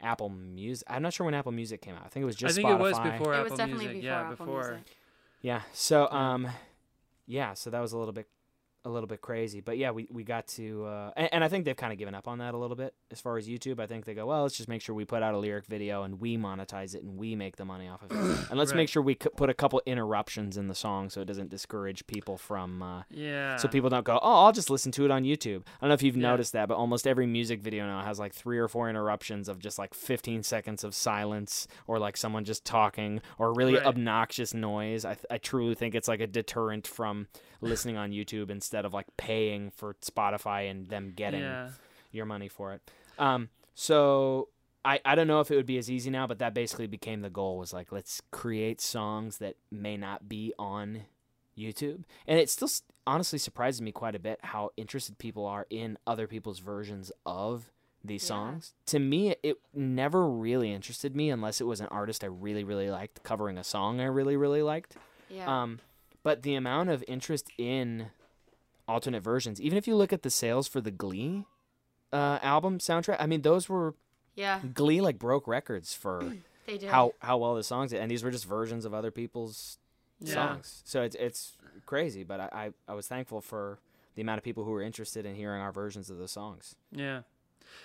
[0.00, 2.52] apple music i'm not sure when apple music came out i think it was just
[2.52, 2.74] I think Spotify.
[2.74, 4.02] it was before it Apple was definitely Music.
[4.02, 4.68] before yeah, Apple before.
[4.70, 4.96] Music.
[5.40, 6.48] Yeah so um
[7.26, 8.28] yeah so that was a little bit
[8.84, 11.64] a little bit crazy but yeah we, we got to uh and, and i think
[11.66, 13.86] they've kind of given up on that a little bit as far as youtube i
[13.86, 16.18] think they go well let's just make sure we put out a lyric video and
[16.18, 18.16] we monetize it and we make the money off of it
[18.50, 18.78] and let's Right.
[18.78, 22.06] make sure we c- put a couple interruptions in the song so it doesn't discourage
[22.06, 23.56] people from uh Yeah.
[23.56, 25.60] so people don't go, oh, I'll just listen to it on YouTube.
[25.66, 26.22] I don't know if you've Yeah.
[26.30, 29.58] noticed that, but almost every music video now has like three or four interruptions of
[29.58, 33.84] just like 15 seconds of silence or like someone just talking or really Right.
[33.84, 35.04] obnoxious noise.
[35.04, 37.26] I, th- I truly think it's like a deterrent from
[37.60, 41.70] listening on YouTube instead of like paying for Spotify and them getting Yeah.
[42.12, 42.80] your money for it.
[43.18, 44.48] Um, so
[44.84, 47.20] I, I don't know if it would be as easy now, but that basically became
[47.20, 51.02] the goal was like, let's create songs that may not be on
[51.58, 52.70] YouTube, and it still
[53.08, 57.70] honestly surprises me quite a bit how interested people are in other people's versions of
[58.04, 58.28] these Yeah.
[58.28, 58.72] songs.
[58.86, 62.88] To me, it never really interested me unless it was an artist I really, really
[62.88, 64.96] liked covering a song I really, really liked.
[65.28, 65.62] Yeah.
[65.62, 65.80] Um,
[66.22, 68.06] but the amount of interest in
[68.90, 71.46] alternate versions, even if you look at the sales for the Glee
[72.12, 73.94] uh, album soundtrack, I mean, those were
[74.34, 74.60] yeah.
[74.74, 76.34] Glee like broke records for
[76.66, 76.88] They did.
[76.90, 79.78] how how well the songs did, and these were just versions of other people's
[80.20, 80.34] Yeah.
[80.34, 80.82] songs.
[80.84, 83.78] So it's it's crazy, but I, I I was thankful for
[84.14, 86.74] the amount of people who were interested in hearing our versions of the songs.
[86.92, 87.22] Yeah.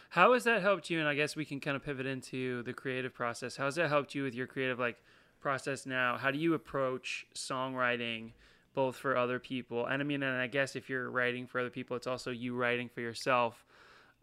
[0.09, 0.99] How has that helped you?
[0.99, 3.55] And I guess we can kind of pivot into the creative process.
[3.57, 4.97] How has that helped you with your creative like
[5.39, 6.17] process now?
[6.17, 8.31] How do you approach songwriting
[8.75, 9.85] both for other people?
[9.85, 12.55] And I mean, and I guess if you're writing for other people, it's also you
[12.55, 13.65] writing for yourself.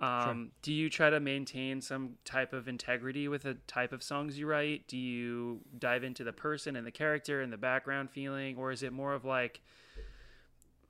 [0.00, 4.36] Um, Do you try to maintain some type of integrity with the type of songs
[4.36, 4.88] you write?
[4.88, 8.82] Do you dive into the person and the character and the background feeling, or is
[8.82, 9.60] it more of like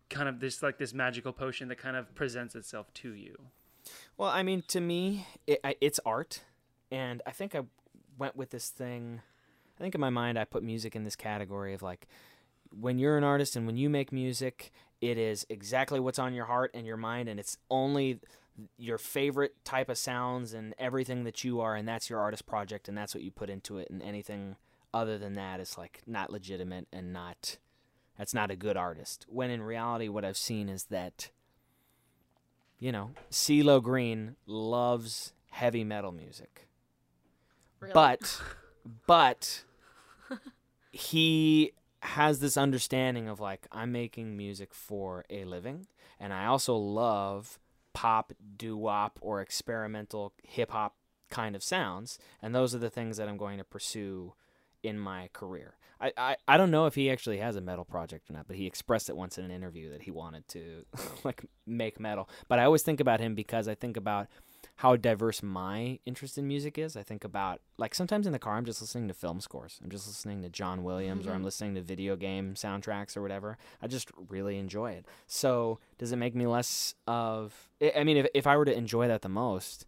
[0.08, 3.36] kind of this like this magical potion that kind of presents itself to you?
[4.16, 6.44] Well, I mean, to me, it, I, it's art,
[6.90, 7.62] and I think I
[8.16, 9.20] went with this thing.
[9.76, 12.06] I think in my mind, I put music in this category of like,
[12.78, 16.46] when you're an artist and when you make music, it is exactly what's on your
[16.46, 18.20] heart and your mind, and it's only
[18.76, 22.88] your favorite type of sounds and everything that you are, and that's your artist project,
[22.88, 24.56] and that's what you put into it, and anything
[24.94, 27.56] other than that is like not legitimate and not
[28.18, 29.24] that's not a good artist.
[29.28, 31.30] When in reality, what I've seen is that
[32.78, 36.66] you know, CeeLo Green loves heavy metal music.
[37.80, 37.92] Really?
[37.94, 38.40] But
[39.06, 39.64] but
[40.90, 41.72] he
[42.02, 45.86] has this understanding of like I'm making music for a living
[46.18, 47.58] and I also love
[47.92, 50.96] pop, doo-wop or experimental hip hop
[51.30, 54.34] kind of sounds and those are the things that I'm going to pursue
[54.82, 55.76] in my career.
[56.00, 58.56] I, I, I don't know if he actually has a metal project or not, but
[58.56, 60.84] he expressed it once in an interview that he wanted to
[61.24, 62.28] like make metal.
[62.48, 64.26] But I always think about him because I think about
[64.82, 66.96] how diverse my interest in music is.
[66.96, 69.78] I think about like sometimes in the car I'm just listening to film scores.
[69.80, 73.58] I'm just listening to John Williams or I'm listening to video game soundtracks or whatever.
[73.80, 75.06] I just really enjoy it.
[75.28, 78.76] So does it make me less of I I mean if if I were to
[78.76, 79.86] enjoy that the most,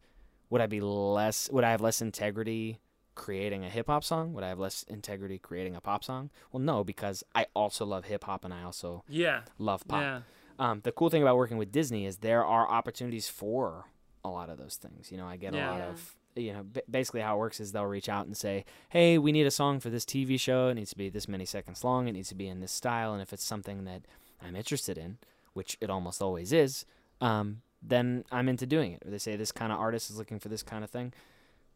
[0.49, 2.79] would I be less would I have less integrity
[3.17, 4.33] creating a hip hop song?
[4.33, 6.31] Would I have less integrity creating a pop song?
[6.53, 9.41] Well, no, because I also love hip hop and I also Yeah.
[9.59, 10.03] love pop.
[10.03, 10.21] Yeah.
[10.57, 13.87] Um, the cool thing about working with Disney is there are opportunities for
[14.25, 15.11] a lot of those things.
[15.13, 15.91] You know, I get a lot Yeah.
[15.91, 19.19] of you know b- basically how it works is they'll reach out and say, "Hey,
[19.19, 20.69] we need a song for this TV show.
[20.69, 22.09] It needs to be this many seconds long.
[22.09, 24.03] It needs to be in this style." And if it's something that
[24.43, 25.19] I'm interested in,
[25.53, 26.85] which it almost always is,
[27.21, 29.03] um, then I'm into doing it.
[29.07, 31.13] Or they say this kind of artist is looking for this kind of thing,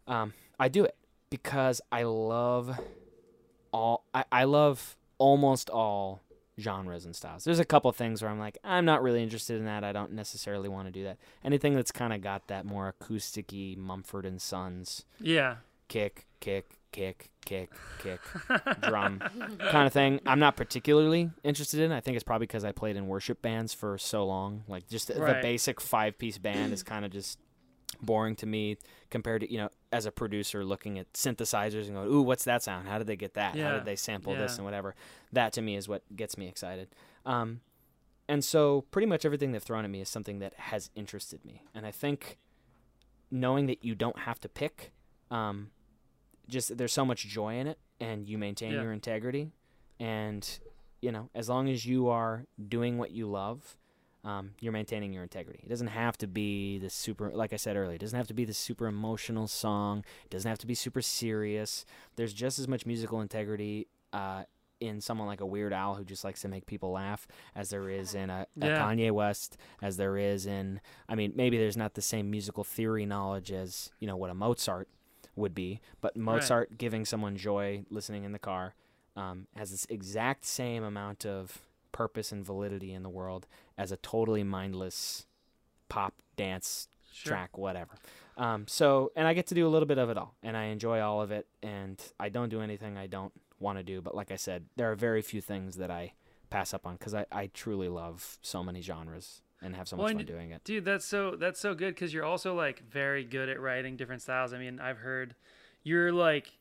[0.07, 0.97] um, I do it
[1.31, 2.79] because I love
[3.73, 4.05] all.
[4.15, 6.21] I, I love almost all
[6.59, 7.45] genres and styles.
[7.45, 9.85] There's a couple things where I'm like, I'm not really interested in that.
[9.85, 11.19] I don't necessarily want to do that.
[11.45, 15.57] Anything that's kind of got that more acousticy Mumford and Sons Yeah.
[15.89, 18.21] kick, kick, kick, kick, kick,
[18.83, 19.21] drum
[19.71, 20.21] kind of thing.
[20.27, 21.93] I'm not particularly interested in.
[21.93, 24.65] I think it's probably because I played in worship bands for so long.
[24.69, 27.39] Like just the, the basic five piece band is kind of just
[28.03, 28.77] boring to me
[29.11, 32.63] compared to you know as a producer looking at synthesizers and going ooh what's that
[32.63, 32.87] sound?
[32.89, 33.57] How did they get that?
[33.57, 34.95] How did they sample this and whatever?
[35.33, 36.89] That to me is what gets me excited.
[37.25, 37.61] Um,
[38.29, 41.63] and so pretty much everything they've thrown at me is something that has interested me.
[41.75, 42.39] And i think
[43.31, 44.93] knowing that you don't have to pick
[45.31, 45.71] um,
[46.49, 48.83] just there's so much joy in it and you maintain Yeah.
[48.83, 49.53] your integrity.
[50.01, 50.49] And
[51.01, 53.77] you know as long as you are doing what you love
[54.25, 55.61] um, you're maintaining your integrity.
[55.65, 58.35] It doesn't have to be the super like i said earlier it doesn't have to
[58.35, 61.85] be the super emotional song it doesn't have to be super serious.
[62.17, 64.43] There's just as much musical integrity uh,
[64.81, 67.89] in someone like a weird Al who just likes to make people laugh as there
[67.91, 68.79] is in a, a Yeah.
[68.79, 73.05] kanye west as there is in i mean maybe there's not the same musical theory
[73.05, 74.89] knowledge as you know what a mozart
[75.35, 78.75] would be but mozart giving someone joy listening in the car
[79.17, 81.59] um, has this exact same amount of
[81.91, 83.49] purpose and validity in the world
[83.79, 85.25] as a totally mindless
[85.89, 87.33] pop dance Sure.
[87.33, 87.95] track whatever
[88.37, 90.65] um, so and i get to do a little bit of it all and i
[90.67, 94.15] enjoy all of it and i don't do anything i don't want to do but
[94.15, 96.13] like i said there are very few things that i
[96.51, 100.11] pass up on because I, I truly love so many genres and have so much
[100.13, 103.25] and fun doing it Dude, that's so that's so good because you're also like very
[103.25, 104.53] good at writing different styles.
[104.53, 105.35] I mean, I've heard
[105.83, 106.53] you're like,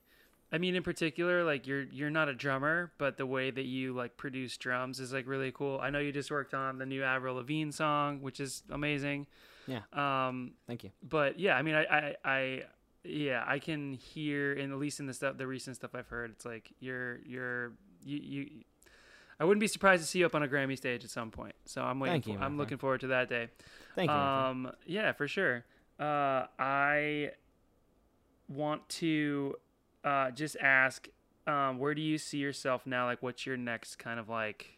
[0.52, 3.94] I mean, in particular, like you're you're not a drummer, but the way that you
[3.94, 5.80] like produce drums is like really cool.
[5.82, 9.28] I know you just worked on the new Avril Lavigne song, which is amazing.
[9.68, 9.82] Yeah.
[9.92, 12.64] Um, thank you but yeah, I mean, I, I, I,
[13.04, 16.32] yeah, I can hear, in at least in the stuff, the recent stuff I've heard,
[16.32, 17.74] it's like you're, you're,
[18.04, 18.50] you, you.
[19.40, 21.54] I wouldn't be surprised to see you up on a Grammy stage at some point.
[21.66, 22.22] So I'm waiting.
[22.22, 22.58] For, you, I'm friend.
[22.58, 23.50] looking forward to that day.
[23.96, 24.16] Thank you.
[24.16, 25.64] Um, yeah, for sure.
[26.00, 27.32] Uh, I
[28.48, 29.56] want to
[30.04, 31.08] uh, just ask,
[31.46, 33.06] um, where do you see yourself now?
[33.06, 34.78] Like, what's your next kind of like?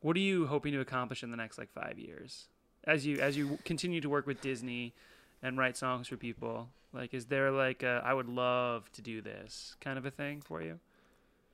[0.00, 2.48] What are you hoping to accomplish in the next like five years?
[2.84, 4.94] As you as you continue to work with Disney
[5.42, 9.20] and write songs for people, like, is there like a, I would love to do
[9.20, 10.78] this kind of a thing for you?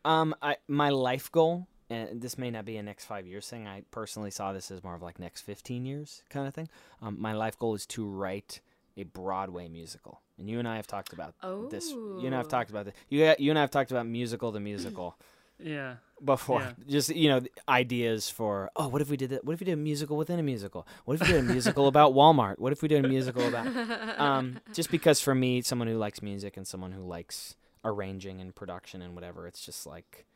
[0.05, 3.67] Um, I my life goal, and this may not be a next five years thing.
[3.67, 6.69] I personally saw this as more of like next fifteen years kind of thing.
[7.01, 8.61] Um, my life goal is to write
[8.97, 11.35] a Broadway musical, and you and I have talked about
[11.71, 11.91] this.
[11.91, 12.51] You and I have Oh.
[12.51, 12.95] talked about this.
[13.09, 15.17] You you and I have talked about musical to musical
[15.59, 15.97] Yeah.
[16.25, 16.61] before.
[16.61, 16.73] Yeah.
[16.89, 19.45] Just you know, ideas for oh, what if we did that?
[19.45, 20.87] What if we did a musical within a musical?
[21.05, 22.59] What if we did a musical about Walmart?
[22.59, 23.67] What if we did a musical about?
[24.21, 28.55] um, just because for me, someone who likes music and someone who likes arranging and
[28.55, 30.27] production and whatever, it's just like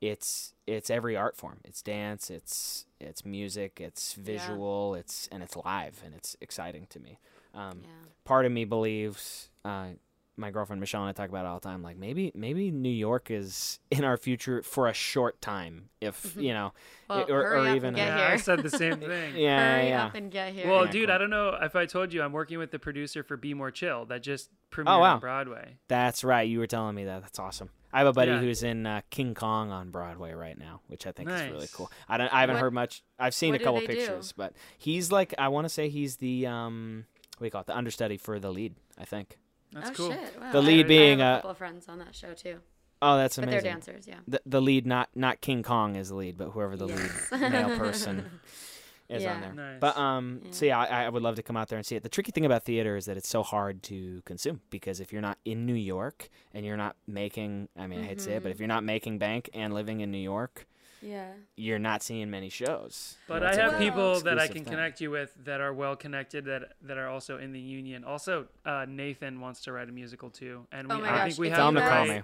[0.00, 1.60] it's it's every art form.
[1.64, 7.00] It's dance, it's it's music, it's visual, it's and it's live and it's exciting to
[7.00, 7.18] me.
[7.54, 7.88] Um, Yeah.
[8.24, 9.50] Part of me believes.
[9.64, 9.88] Uh,
[10.36, 11.82] my girlfriend Michelle and I talk about it all the time.
[11.82, 16.52] Like maybe maybe New York is in our future for a short time, if you
[16.52, 16.72] know,
[17.08, 18.26] Well, or, hurry or up even and get yeah, here.
[18.34, 19.36] I said the same thing.
[19.36, 20.06] yeah, Hurry yeah.
[20.06, 20.66] up and get here.
[20.68, 21.14] Well, Yeah, dude, cool.
[21.14, 23.70] I don't know if I told you I'm working with the producer for Be More
[23.70, 25.14] Chill that just premiered Oh, wow.
[25.14, 25.76] on Broadway.
[25.86, 26.48] That's right.
[26.48, 27.22] You were telling me that.
[27.22, 27.70] That's awesome.
[27.92, 28.40] I have a buddy Yeah.
[28.40, 31.92] who's in uh, King Kong on Broadway right now, which I think is really cool.
[32.08, 32.32] I don't.
[32.34, 33.04] I haven't What- heard much.
[33.20, 33.94] I've seen a couple they do?
[33.94, 35.32] pictures, but he's like.
[35.38, 37.04] I want to say he's the um.
[37.38, 37.66] What do you call it?
[37.66, 38.74] The understudy for the lead.
[38.98, 39.38] I think.
[39.72, 40.10] That's oh cool.
[40.12, 40.40] shit!
[40.40, 40.52] Wow.
[40.52, 42.58] The lead I being, have a uh, couple of friends on that show too,
[43.02, 43.50] Oh, that's amazing.
[43.50, 43.62] but amazing.
[43.64, 44.06] they're dancers.
[44.06, 44.14] Yeah.
[44.28, 47.32] The, the lead, not not King Kong is the lead, but whoever the Yes.
[47.32, 48.24] lead male person
[49.08, 49.52] is on there.
[49.52, 49.80] Nice.
[49.80, 50.50] But um, Yeah.
[50.52, 52.02] so yeah, I, I would love to come out there and see it.
[52.04, 55.20] The tricky thing about theater is that it's so hard to consume because if you're
[55.20, 58.42] not in New York and you're not making, I mean, I hate to say it,
[58.44, 60.66] but if you're not making bank and living in New York,
[61.04, 61.28] Yeah.
[61.56, 63.16] you're not seeing many shows.
[63.28, 64.72] You But know, I have people that I can thing.
[64.72, 68.04] connect you with that are well connected that that are also in the union.
[68.04, 71.28] Also, uh, Nathan wants to write a musical too, and we Oh my I gosh,
[71.28, 72.22] think we have him the to call me.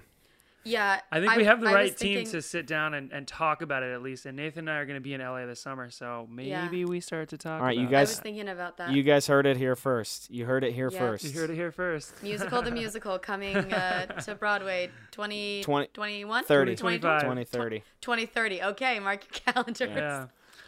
[0.63, 1.01] Yeah.
[1.11, 3.63] I think we have the I right team thinking- to sit down and, and talk
[3.63, 4.27] about it at least.
[4.27, 6.65] And Nathan and I are going to be in LA this summer, so Yeah.
[6.65, 7.61] maybe we start to talk.
[7.61, 8.91] All right, you about I guys- was thinking about that.
[8.91, 10.31] You guys heard it here first.
[10.31, 10.99] You heard it here Yeah.
[10.99, 11.25] first.
[11.25, 12.23] You heard it here first.
[12.23, 16.45] musical the musical coming uh, to Broadway 20, 20 21?
[16.45, 16.77] 30.
[16.77, 17.21] 2025.
[17.23, 17.83] 2030.
[18.03, 18.63] 2030.
[18.63, 19.89] Okay, mark your calendars.
[19.97, 20.27] Yeah.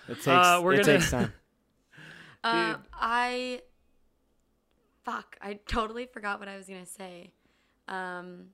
[0.08, 1.32] It takes, Uh, we're it gonna- takes time.
[2.44, 3.60] Uh, I
[5.04, 7.32] fuck, I totally forgot what I was gonna say.
[7.88, 8.46] Um,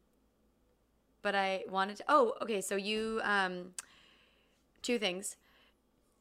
[1.28, 2.04] but I wanted to.
[2.08, 2.62] Oh, okay.
[2.62, 3.72] So you um,
[4.80, 5.36] two things.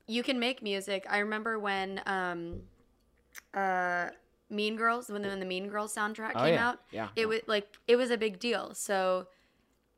[0.06, 1.06] You can make music.
[1.10, 2.64] I remember when um,
[3.54, 4.10] uh,
[4.50, 6.68] Mean Girls, when the, when the Mean Girls soundtrack Oh, came yeah.
[6.70, 7.08] out, Yeah.
[7.16, 8.74] it was like it was a big deal.
[8.74, 9.28] So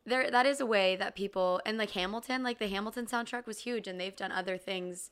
[0.05, 3.57] there, that is a way that people and like Hamilton, like the Hamilton soundtrack was
[3.61, 5.09] huge, and they've done other things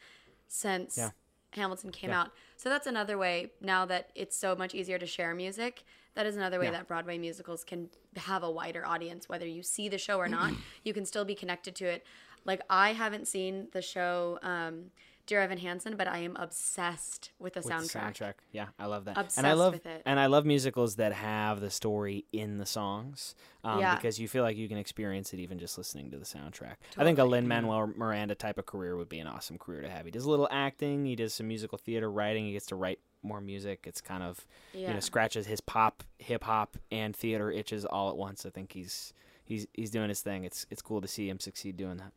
[0.48, 1.10] since Yeah.
[1.54, 2.22] Hamilton came Yeah.
[2.22, 2.32] out.
[2.56, 5.84] So that's another way now that it's so much easier to share music.
[6.18, 6.72] That is another way Yeah.
[6.72, 9.30] that Broadway musicals can have a wider audience.
[9.30, 10.52] Whether you see the show or not,
[10.84, 12.04] you can still be connected to it.
[12.44, 14.86] Like I haven't seen the show um,
[15.28, 17.92] Dear Evan Hansen, but I am obsessed with the with soundtrack.
[18.18, 18.34] the soundtrack.
[18.52, 19.12] Yeah, I love that.
[19.12, 20.02] and I Obsessed love with it.
[20.08, 23.36] and I love musicals that have the story in the songs.
[23.64, 23.94] Um, Yeah.
[23.96, 26.78] because you feel like you can experience it even just listening to the soundtrack.
[26.98, 27.30] I think a Totally.
[27.42, 30.06] Lin Manuel Miranda type of career would be an awesome career to have.
[30.06, 33.00] He does a little acting, he does some musical theater writing, he gets to write
[33.24, 33.86] more music.
[33.86, 34.90] It's kind of Yeah.
[34.90, 38.46] you know scratches his pop, hip hop, and theater itches all at once.
[38.46, 39.14] I think he's
[39.44, 40.44] he's he's doing his thing.
[40.44, 42.12] It's it's cool to see him succeed doing that.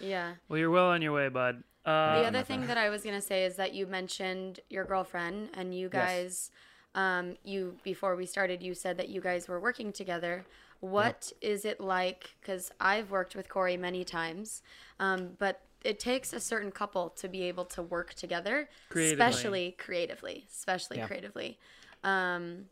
[0.00, 0.34] yeah.
[0.48, 1.62] Well, you're well on your way, bud.
[1.84, 5.50] Uh, the other thing that I was gonna say is that you mentioned your girlfriend
[5.54, 5.92] and you Yes.
[5.92, 6.50] guys,
[6.94, 10.44] um, you before we started, you said that you guys were working together.
[10.80, 12.34] What is it like?
[12.40, 14.62] Because I've worked with Corey many times,
[14.98, 19.58] um, but it takes a certain couple to be able to work together, Creatively.
[19.58, 21.06] especially creatively, especially Yeah.
[21.06, 21.58] creatively.
[22.04, 22.66] Um,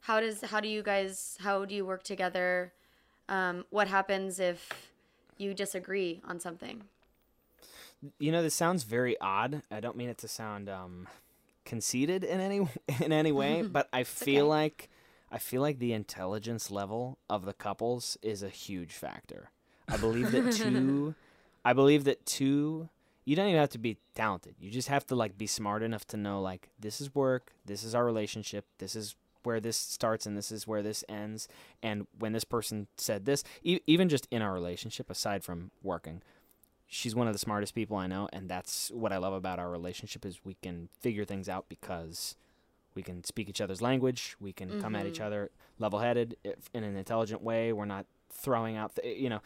[0.00, 2.72] how does how do you guys how do you work together?
[3.28, 4.92] Um, what happens if
[5.38, 6.84] you disagree on something?
[8.18, 9.62] You know, this sounds very odd.
[9.70, 11.08] I don't mean it to sound um,
[11.64, 12.66] conceited in any
[13.00, 14.48] in any way, but I feel okay.
[14.48, 14.88] like
[15.30, 19.50] I feel like the intelligence level of the couples is a huge factor.
[19.90, 21.14] I believe that two
[21.66, 22.88] I believe that two
[23.24, 24.54] you don't even have to be talented.
[24.60, 27.82] You just have to like be smart enough to know like this is work, this
[27.82, 31.48] is our relationship, this is where this starts and this is where this ends.
[31.82, 36.22] And when this person said this, e- even just in our relationship aside from working,
[36.86, 39.70] she's one of the smartest people I know, and that's what I love about our
[39.70, 42.36] relationship is we can figure things out because
[42.94, 45.24] we can speak each other's language, we can come at each Mhm.
[45.26, 45.50] other
[45.80, 47.72] level-headed if- in an intelligent way.
[47.72, 49.40] We're not throwing out, th- you know,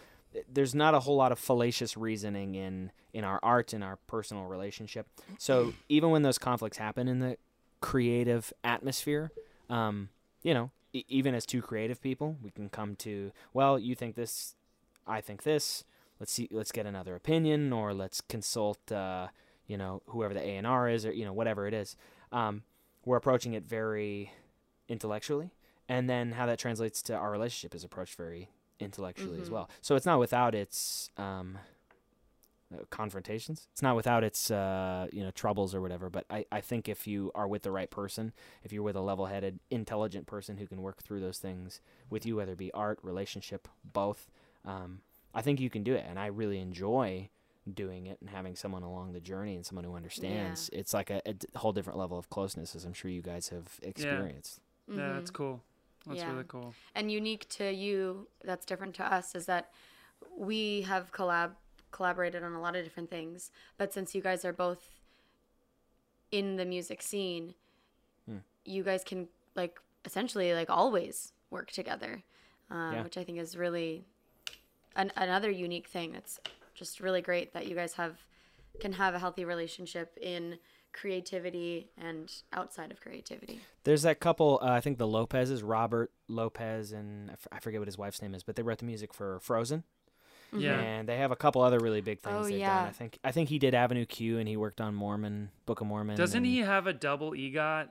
[0.52, 4.44] there's not a whole lot of fallacious reasoning in in our art in our personal
[4.44, 5.06] relationship.
[5.38, 7.36] So even when those conflicts happen in the
[7.80, 9.32] creative atmosphere,
[9.68, 10.10] um,
[10.42, 14.14] you know, e- even as two creative people, we can come to well, you think
[14.14, 14.54] this,
[15.06, 15.84] I think this.
[16.18, 16.48] Let's see.
[16.50, 18.92] Let's get another opinion, or let's consult.
[18.92, 19.28] Uh,
[19.66, 21.96] you know, whoever the A and R is, or you know, whatever it is.
[22.32, 22.64] Um,
[23.04, 24.32] we're approaching it very
[24.88, 25.50] intellectually,
[25.88, 28.50] and then how that translates to our relationship is approached very
[28.80, 29.52] intellectually as Mhm.
[29.52, 29.70] well.
[29.80, 31.58] So it's not without its um,
[32.72, 33.66] uh, confrontations.
[33.72, 36.08] It's not without its uh, you know troubles or whatever.
[36.08, 39.00] But I, I think if you are with the right person, if you're with a
[39.00, 42.98] level-headed, intelligent person who can work through those things with you, whether it be art,
[43.02, 44.30] relationship, both,
[44.64, 45.00] um,
[45.34, 46.04] I think you can do it.
[46.08, 47.28] And I really enjoy
[47.72, 50.70] doing it and having someone along the journey and someone who understands.
[50.72, 51.22] It's like a
[51.56, 54.60] whole different level of closeness, as I'm sure you guys have experienced.
[54.88, 55.34] Yeah, that's Mhm.
[55.34, 55.62] cool.
[56.06, 56.32] That's Yeah.
[56.32, 56.74] really cool.
[56.94, 59.70] and unique to you that's different to us is that
[60.36, 61.52] we have collab
[61.92, 65.00] collaborated on a lot of different things but since you guys are both
[66.30, 67.54] in the music scene
[68.26, 68.38] Hmm.
[68.64, 72.22] you guys can like essentially like always work together
[72.70, 73.02] um, Yeah.
[73.02, 74.04] which i think is really
[74.96, 76.38] an, another unique thing that's
[76.74, 78.18] just really great that you guys have
[78.80, 80.58] can have a healthy relationship in
[80.92, 86.92] creativity and outside of creativity There's that couple, uh, I think the Lopez's, Robert Lopez,
[86.92, 89.14] and I, f- I forget what his wife's name is, but they wrote the music
[89.14, 89.84] for Frozen.
[90.52, 90.80] Yeah.
[90.80, 92.80] and they have a couple other really big things Oh, they've yeah.
[92.80, 92.88] done.
[92.88, 95.86] I think I think he did Avenue Q, and he worked on Mormon, Book of
[95.86, 96.16] Mormon.
[96.16, 97.86] Doesn't and he have a double EGOT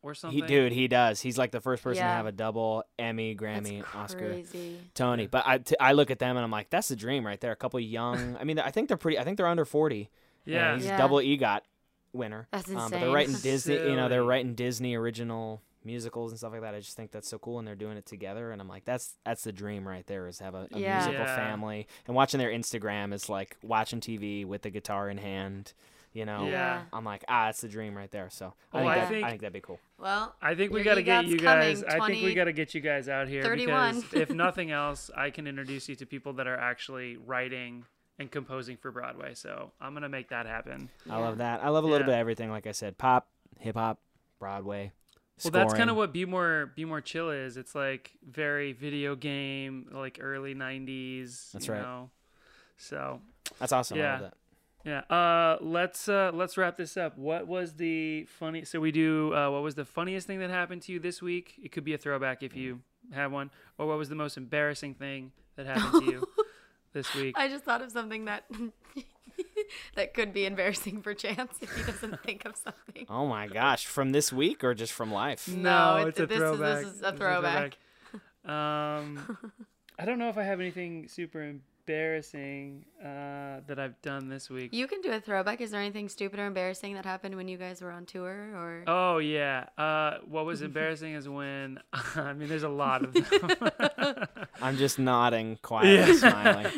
[0.00, 0.40] or something?
[0.40, 1.20] He, dude, he does.
[1.20, 4.78] He's like the first person to have a double Emmy, That's Grammy, Oscar, crazy.
[4.94, 5.26] Tony.
[5.26, 7.50] But I, t- I look at them and I'm like, that's the dream right there.
[7.50, 8.36] A couple young.
[8.40, 9.18] I mean, I think they're pretty.
[9.18, 10.08] I think they're under forty.
[10.46, 10.76] and Yeah.
[10.76, 10.96] he's Yeah.
[10.98, 11.60] double EGOT
[12.12, 12.48] winner.
[12.52, 13.74] That's Um, but they're writing Disney.
[13.74, 16.74] You know, they're writing Disney original musicals and stuff like that.
[16.74, 18.52] I just think that's so cool, and they're doing it together.
[18.52, 20.96] And I'm like, that's that's the dream right there is have a, a Yeah.
[20.98, 21.36] musical Yeah.
[21.36, 21.86] family.
[22.06, 25.72] And watching their Instagram is like watching TV with the guitar in hand.
[26.14, 26.82] You know, Yeah.
[26.92, 28.28] I'm like, ah, it's the dream right there.
[28.30, 29.80] So I, Well, think, I that, think- I think that'd be cool.
[29.98, 31.82] Well, I think we got to get you guys.
[31.82, 34.02] coming, I think we got to get you guys out here 31.
[34.02, 37.86] because if nothing else, I can introduce you to people that are actually writing
[38.18, 39.34] and composing for Broadway.
[39.34, 40.88] So I'm gonna make that happen.
[41.08, 41.62] I love that.
[41.64, 42.06] I love a little Yeah.
[42.06, 42.50] bit of everything.
[42.50, 44.00] Like I said, pop, hip hop,
[44.38, 44.92] Broadway.
[45.44, 47.56] Well, that's kind of what Be More Be More Chill is.
[47.56, 51.50] It's like very video game, like early '90s.
[51.52, 51.82] That's you right.
[51.82, 52.10] Know?
[52.76, 53.20] So
[53.58, 53.98] That's awesome.
[53.98, 54.12] I yeah.
[54.12, 54.34] love that.
[55.10, 57.16] yeah, uh, let's uh, let's wrap this up.
[57.18, 58.64] What was the funny?
[58.64, 59.34] So we do.
[59.34, 61.54] Uh, what was the funniest thing that happened to you this week?
[61.62, 62.80] It could be a throwback if you
[63.12, 63.50] have one.
[63.78, 66.28] Or what was the most embarrassing thing that happened to you
[66.92, 67.34] this week?
[67.38, 68.44] I just thought of something that
[69.96, 73.06] that could be embarrassing for Chance if he doesn't think of something.
[73.08, 75.48] Oh my gosh, from this week or just from life?
[75.48, 76.84] No, No, it- it's a this is- this throwback.
[76.84, 77.78] is a throwback.
[78.44, 79.38] Um,
[79.98, 81.40] I don't know if I have anything super
[81.86, 84.72] embarrassing uh, that I've done this week.
[84.72, 85.60] You can do a throwback.
[85.60, 88.30] Is there anything stupid or embarrassing that happened when you guys were on tour?
[88.54, 89.66] Or Oh yeah.
[89.76, 91.78] Uh, what was embarrassing is when
[92.16, 94.26] I mean, there's a lot of them.
[94.60, 96.72] I'm just nodding, quietly smiling.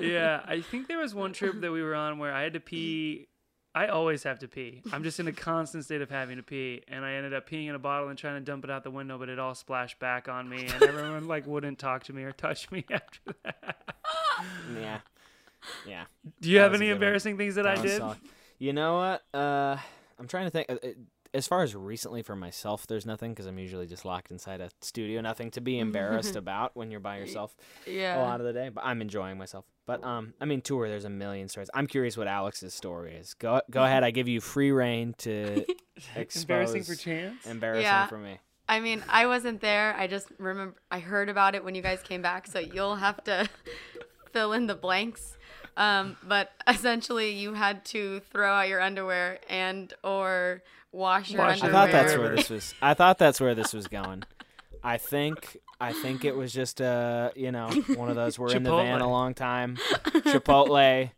[0.00, 2.60] yeah, I think there was one trip that we were on where I had to
[2.60, 3.26] pee.
[3.72, 4.82] I always have to pee.
[4.92, 7.68] I'm just in a constant state of having to pee, and I ended up peeing
[7.68, 10.00] in a bottle and trying to dump it out the window, but it all splashed
[10.00, 13.99] back on me, and everyone like wouldn't talk to me or touch me after that.
[14.80, 15.00] Yeah,
[15.86, 16.04] yeah.
[16.40, 16.96] Do you That have any good one.
[16.96, 17.98] embarrassing things that, I That was did?
[17.98, 18.18] solid.
[18.58, 19.38] You know what?
[19.38, 19.76] Uh,
[20.18, 20.70] I'm trying to think.
[20.70, 20.88] uh, uh,
[21.32, 24.70] As far as recently for myself, there's nothing because I'm usually just locked inside a
[24.80, 25.20] studio.
[25.20, 28.68] Nothing to be embarrassed about when you're by yourself yeah, a lot of the day.
[28.68, 29.64] But I'm enjoying myself.
[29.86, 30.88] But um, I mean, tour.
[30.88, 31.70] There's a million stories.
[31.74, 33.34] I'm curious what Alex's story is.
[33.34, 34.02] Go go ahead.
[34.04, 35.64] I give you free rein to
[36.34, 37.46] Embarrassing for chance?
[37.46, 38.06] Embarrassing Yeah.
[38.06, 38.38] for me.
[38.68, 39.94] I mean, I wasn't there.
[39.96, 43.22] I just remember I heard about it when you guys came back, so you'll have
[43.24, 43.48] to
[44.32, 45.36] fill in the blanks.
[45.76, 50.62] Um, but essentially, you had to throw out your underwear and or
[50.92, 51.72] wash your Wash I underwear.
[51.72, 52.74] thought that's where this was.
[52.82, 54.24] I thought that's where this was going.
[54.82, 58.62] I think I think it was just uh you know one of those we're in
[58.62, 59.76] the van a long time.
[60.06, 61.10] Chipotle.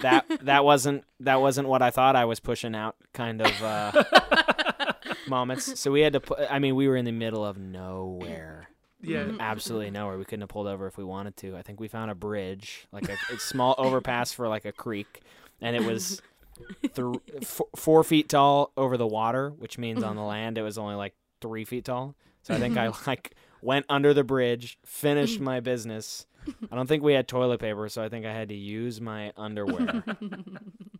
[0.00, 4.92] That that wasn't that wasn't what I thought I was pushing out kind of uh,
[5.28, 5.78] moments.
[5.78, 6.20] So we had to.
[6.20, 8.59] Put, I mean, we were in the middle of nowhere.
[9.02, 9.24] Yeah.
[9.24, 9.40] Mm-hmm.
[9.40, 9.94] Absolutely mm-hmm.
[9.94, 10.18] nowhere.
[10.18, 11.56] We couldn't have pulled over if we wanted to.
[11.56, 15.22] I think we found a bridge, like a, a small overpass for like a creek,
[15.60, 16.20] and it was
[16.82, 20.28] th- f- four feet tall over the water, which means on the mm-hmm.
[20.28, 22.14] land it was only like three feet tall.
[22.42, 26.26] So I think I like went under the bridge, finished my business.
[26.72, 29.30] I don't think we had toilet paper, so I think I had to use my
[29.36, 30.02] underwear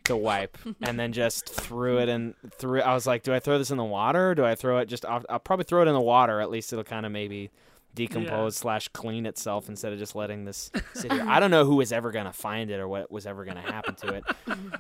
[0.05, 2.35] to wipe, and then just threw it in.
[2.59, 2.83] Threw.
[2.83, 4.31] I was like, do I throw this in the water?
[4.31, 5.07] Or do I throw it just?
[5.07, 6.41] Off, I'll probably throw it in the water.
[6.41, 7.51] At least it'll kind of maybe
[7.95, 11.25] decompose slash clean itself instead of just letting this sit here.
[11.29, 13.95] I don't know who was ever gonna find it or what was ever gonna happen
[13.97, 14.25] to it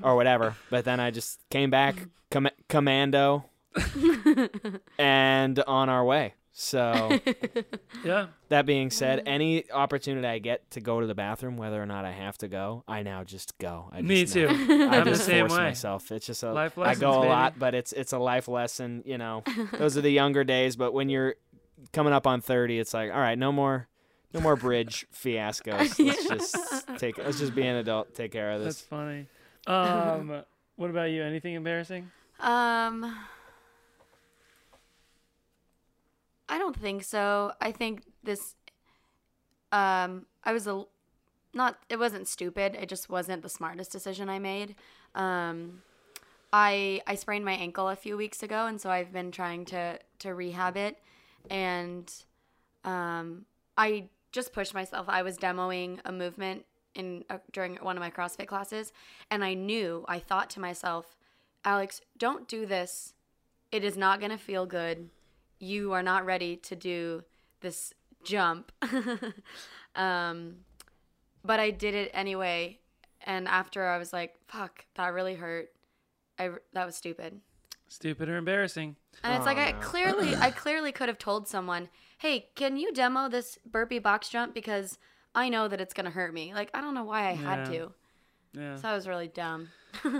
[0.02, 0.56] or whatever.
[0.70, 1.96] But then I just came back
[2.30, 3.44] com- commando
[4.98, 6.34] and on our way.
[6.52, 7.18] So
[8.04, 8.26] Yeah.
[8.48, 12.04] that being said, any opportunity I get to go to the bathroom, whether or not
[12.04, 13.88] I have to go, I now just go.
[13.92, 14.48] I Me just too.
[14.50, 15.64] I I'm the same force way.
[15.64, 16.10] myself.
[16.12, 16.96] It's just a Life lesson.
[16.96, 17.28] I go a baby.
[17.28, 19.02] lot, but it's it's a life lesson.
[19.06, 19.42] You know,
[19.78, 20.76] those are the younger days.
[20.76, 21.36] But when you're
[21.92, 23.88] coming up on thirty, it's like, all right, no more,
[24.32, 25.98] no more bridge fiascos.
[25.98, 27.18] Let's just take.
[27.18, 28.14] Let's just be an adult.
[28.14, 29.26] Take care of this That's funny.
[29.66, 30.42] Um,
[30.76, 31.22] what about you?
[31.22, 32.10] Anything embarrassing?
[32.40, 33.16] Um,
[36.48, 37.52] I don't think so.
[37.60, 38.54] I think this.
[39.72, 40.84] Um, I was a,
[41.54, 41.78] not.
[41.88, 42.76] It wasn't stupid.
[42.80, 44.74] It just wasn't the smartest decision I made.
[45.14, 45.82] Um,
[46.52, 49.98] I I sprained my ankle a few weeks ago, and so I've been trying to
[50.20, 50.98] to rehab it,
[51.48, 52.12] and
[52.84, 53.44] um,
[53.76, 55.06] I just pushed myself.
[55.08, 56.64] I was demoing a movement
[56.94, 58.92] in uh, during one of my CrossFit classes,
[59.30, 60.04] and I knew.
[60.08, 61.16] I thought to myself,
[61.64, 63.14] Alex, don't do this.
[63.72, 65.10] It is not going to feel good.
[65.58, 67.24] You are not ready to do
[67.60, 68.72] this jump.
[69.94, 70.56] um,
[71.44, 72.78] but I did it anyway.
[73.24, 75.70] And after I was like, fuck, that really hurt.
[76.38, 77.40] I, that was stupid.
[77.92, 78.94] Stupid or embarrassing?
[79.24, 81.88] And it's like I clearly I clearly could have told someone,
[82.18, 84.96] "Hey, can you demo this burpee box jump because
[85.34, 87.58] I know that it's going to hurt me." Like I don't know why I had
[87.58, 87.72] Yeah.
[87.72, 87.92] to.
[88.52, 88.76] Yeah.
[88.76, 89.68] So I was really dumb.
[90.04, 90.10] Yeah.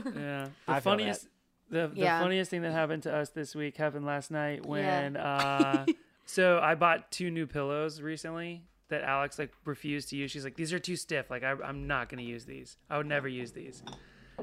[0.67, 1.29] The I feel funniest
[1.71, 2.21] the, the Yeah.
[2.21, 5.87] funniest thing that happened to us this week happened last night when uh
[6.27, 10.33] so I bought two new pillows recently that Alex like refused to use.
[10.33, 11.31] She's like, These are too stiff.
[11.31, 12.79] Like I I'm not gonna use these.
[12.91, 13.85] I would never use these.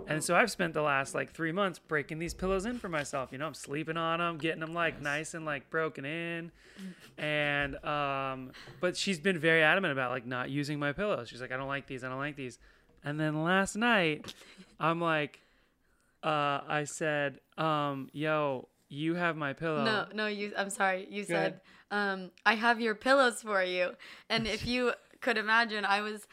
[0.08, 3.32] And so I've spent the last like three months breaking these pillows in for myself.
[3.32, 6.52] You know, I'm sleeping on them, getting them like nice and like broken in.
[7.18, 11.30] And um, but she's been very adamant about like not using my pillows.
[11.30, 12.04] She's like, I don't like these.
[12.04, 12.60] I don't like these.
[13.04, 14.34] And then last night,
[14.80, 15.40] I'm like,
[16.24, 19.84] uh, I said, um, yo, you have my pillow.
[19.84, 20.54] No, no, you.
[20.58, 21.08] I'm sorry.
[21.10, 23.92] You Go said, um, "I have your pillows for you,"
[24.30, 26.28] and if you could imagine, I was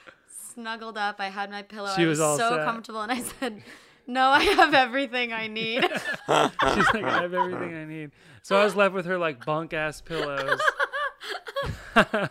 [0.55, 1.17] snuggled up.
[1.19, 1.91] I had my pillow.
[1.97, 2.65] She I was was, all so set.
[2.65, 3.63] comfortable, and I said,
[4.07, 5.83] "No, I have everything I need."
[6.25, 8.11] She's like, I have everything I need.
[8.43, 10.61] So I was left with her like bunk ass pillows.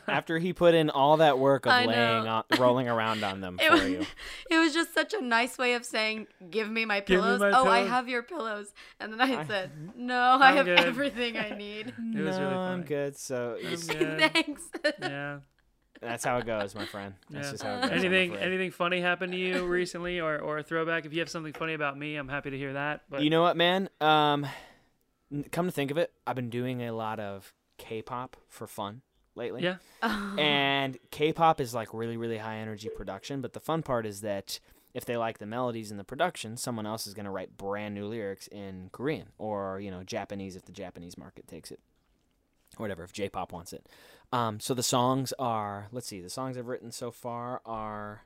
[0.08, 3.58] After he put in all that work of I laying on, rolling around on them
[3.62, 4.06] It for was, you.
[4.52, 7.40] it was just such a nice way of saying, "Give me my Give me pillows."
[7.40, 10.80] my oh, I have your pillows, and then I said, "No, I I'm have good.
[10.82, 13.18] everything I need." It was no, really I'm good.
[13.18, 14.34] So I'm good.
[14.34, 14.64] Thanks.
[15.02, 15.40] Yeah.
[16.04, 17.16] That's how it goes, my friend.
[17.30, 17.52] That's Yeah.
[17.52, 17.92] just how it goes.
[17.92, 21.06] Anything anything funny happened to you recently or, or a throwback?
[21.06, 23.04] If you have something funny about me, I'm happy to hear that.
[23.10, 23.90] But You know what, man?
[24.02, 24.46] Um,
[25.52, 29.02] come to think of it, I've been doing a lot of K-pop for fun
[29.36, 29.64] lately.
[29.64, 29.78] yeah.
[30.38, 33.42] And K-pop is like really, really high energy production.
[33.42, 34.60] But the fun part is that
[34.94, 37.96] if they like the melodies and the production, someone else is going to write brand
[37.96, 41.80] new lyrics in Korean or you know Japanese if the Japanese market takes it,
[42.78, 43.88] or whatever if J-pop wants it.
[44.34, 48.24] Um, so the songs are let's see, the songs I've written so far are,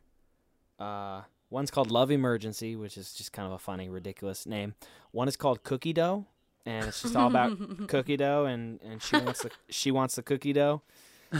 [0.80, 4.76] uh, one's called Love Emergency, which is just kind of a funny, ridiculous name.
[5.12, 6.26] One is called Cookie Dough,
[6.66, 7.58] and it's just all about
[7.90, 10.82] cookie dough, and, and she wants the she wants the cookie dough,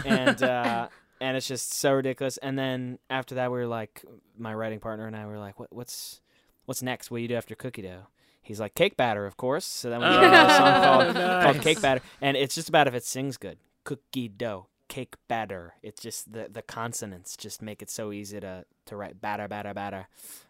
[0.04, 0.90] and uh,
[1.22, 2.36] and it's just so ridiculous.
[2.38, 4.04] And then after that, we were like,
[4.38, 6.20] my writing partner and I were like, what what's
[6.66, 7.10] what's next?
[7.10, 8.08] What do you do after cookie dough?
[8.42, 9.66] He's like cake batter, of course.
[9.66, 12.94] So then we did a song called, called cake batter, and it's just about if
[12.94, 13.58] it sings good.
[13.88, 15.76] Cookie dough, cake batter.
[15.82, 19.74] It's just the the consonants just make it so easy to to write batter, batter,
[19.74, 20.08] batter.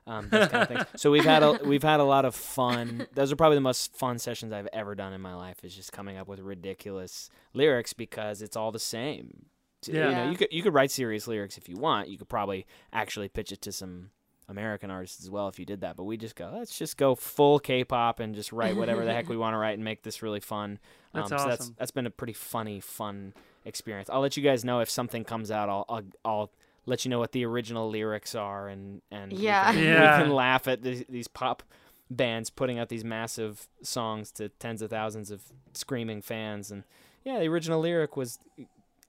[0.08, 0.86] Um, those kind of things.
[0.96, 3.08] So we've had a we've had a lot of fun.
[3.14, 5.64] Those are probably the most fun sessions I've ever done in my life.
[5.64, 9.46] Is just coming up with ridiculous lyrics because it's all the same.
[9.84, 10.32] T- You know, Yeah.
[10.32, 12.10] you could you could write serious lyrics if you want.
[12.10, 14.10] You could probably actually pitch it to some
[14.50, 15.96] American artists as well if you did that.
[15.98, 19.28] But we just go, let's just go full K-pop and just write whatever the heck
[19.30, 20.80] we want to write and make this really fun.
[21.14, 21.76] That's um, so that's awesome.
[21.78, 23.34] that's been a pretty funny, fun
[23.66, 24.10] experience.
[24.10, 25.70] I'll let you guys know if something comes out.
[25.70, 26.52] I'll I'll, I'll
[26.86, 29.74] let you know what the original lyrics are and and we Yeah.
[29.74, 30.18] can- Yeah.
[30.20, 31.64] we can laugh at these, these pop
[32.10, 35.42] bands putting out these massive songs to tens of thousands of
[35.74, 36.84] screaming fans and
[37.26, 38.40] yeah, the original lyric was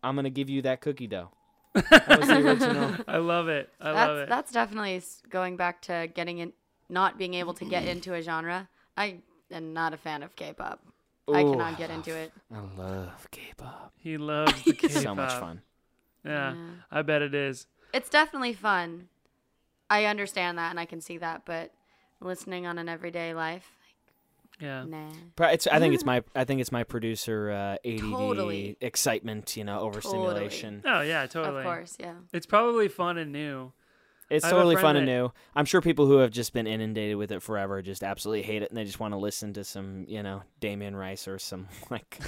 [0.03, 1.31] I'm gonna give you that cookie dough.
[1.75, 2.95] That was the original.
[3.09, 3.71] I love it.
[3.81, 4.29] I that's love it.
[4.29, 6.53] that's definitely going back to getting in,
[6.89, 8.69] not being able to get into a genre.
[8.97, 9.19] I
[9.53, 10.81] am not a fan of K-pop.
[11.33, 12.33] I cannot get into it.
[12.53, 13.93] I love K-pop.
[13.99, 15.03] he loves the K-pop.
[15.03, 15.61] So much fun.
[16.25, 16.57] Yeah, Yeah.
[16.91, 17.67] I bet it is.
[17.93, 19.09] It's definitely fun.
[19.91, 21.73] I understand that and I can see that, but
[22.21, 23.78] listening on an everyday life,
[24.61, 24.85] Yeah.
[24.85, 25.11] Nah.
[25.49, 28.77] It's, I think it's my I think it's my producer uh, ADD Totally.
[28.81, 30.83] excitement, you know, overstimulation.
[30.85, 31.59] Oh yeah, totally.
[31.59, 32.15] Of course, yeah.
[32.33, 33.73] It's probably fun and new.
[34.31, 35.33] It's I totally friend fun and new.
[35.55, 38.69] I'm sure people who have just been inundated with it forever just absolutely hate it,
[38.71, 42.19] and they just want to listen to some, you know, Damien Rice or some like,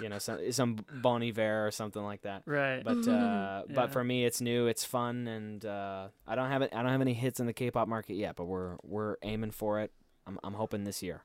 [0.00, 2.42] you know, some some Bon Iver or something like that.
[2.44, 2.82] Right.
[2.82, 3.74] But uh, Yeah.
[3.74, 6.70] but for me, it's new, it's fun, and uh, I don't have it.
[6.74, 9.78] I don't have any hits in the K-pop market yet, but we're we're aiming for
[9.80, 9.92] it.
[10.26, 11.22] I'm I'm hoping this year.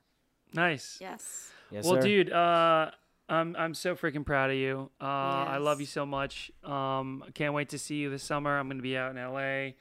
[0.54, 0.98] Nice.
[1.00, 1.50] Yes.
[1.70, 2.02] Yes, well, sir.
[2.02, 2.90] dude, uh,
[3.28, 4.90] I'm I'm so freaking proud of you.
[5.00, 6.52] Uh, I love you so much.
[6.62, 8.58] Um, I can't wait to see you this summer.
[8.58, 9.72] I'm gonna be out in LA.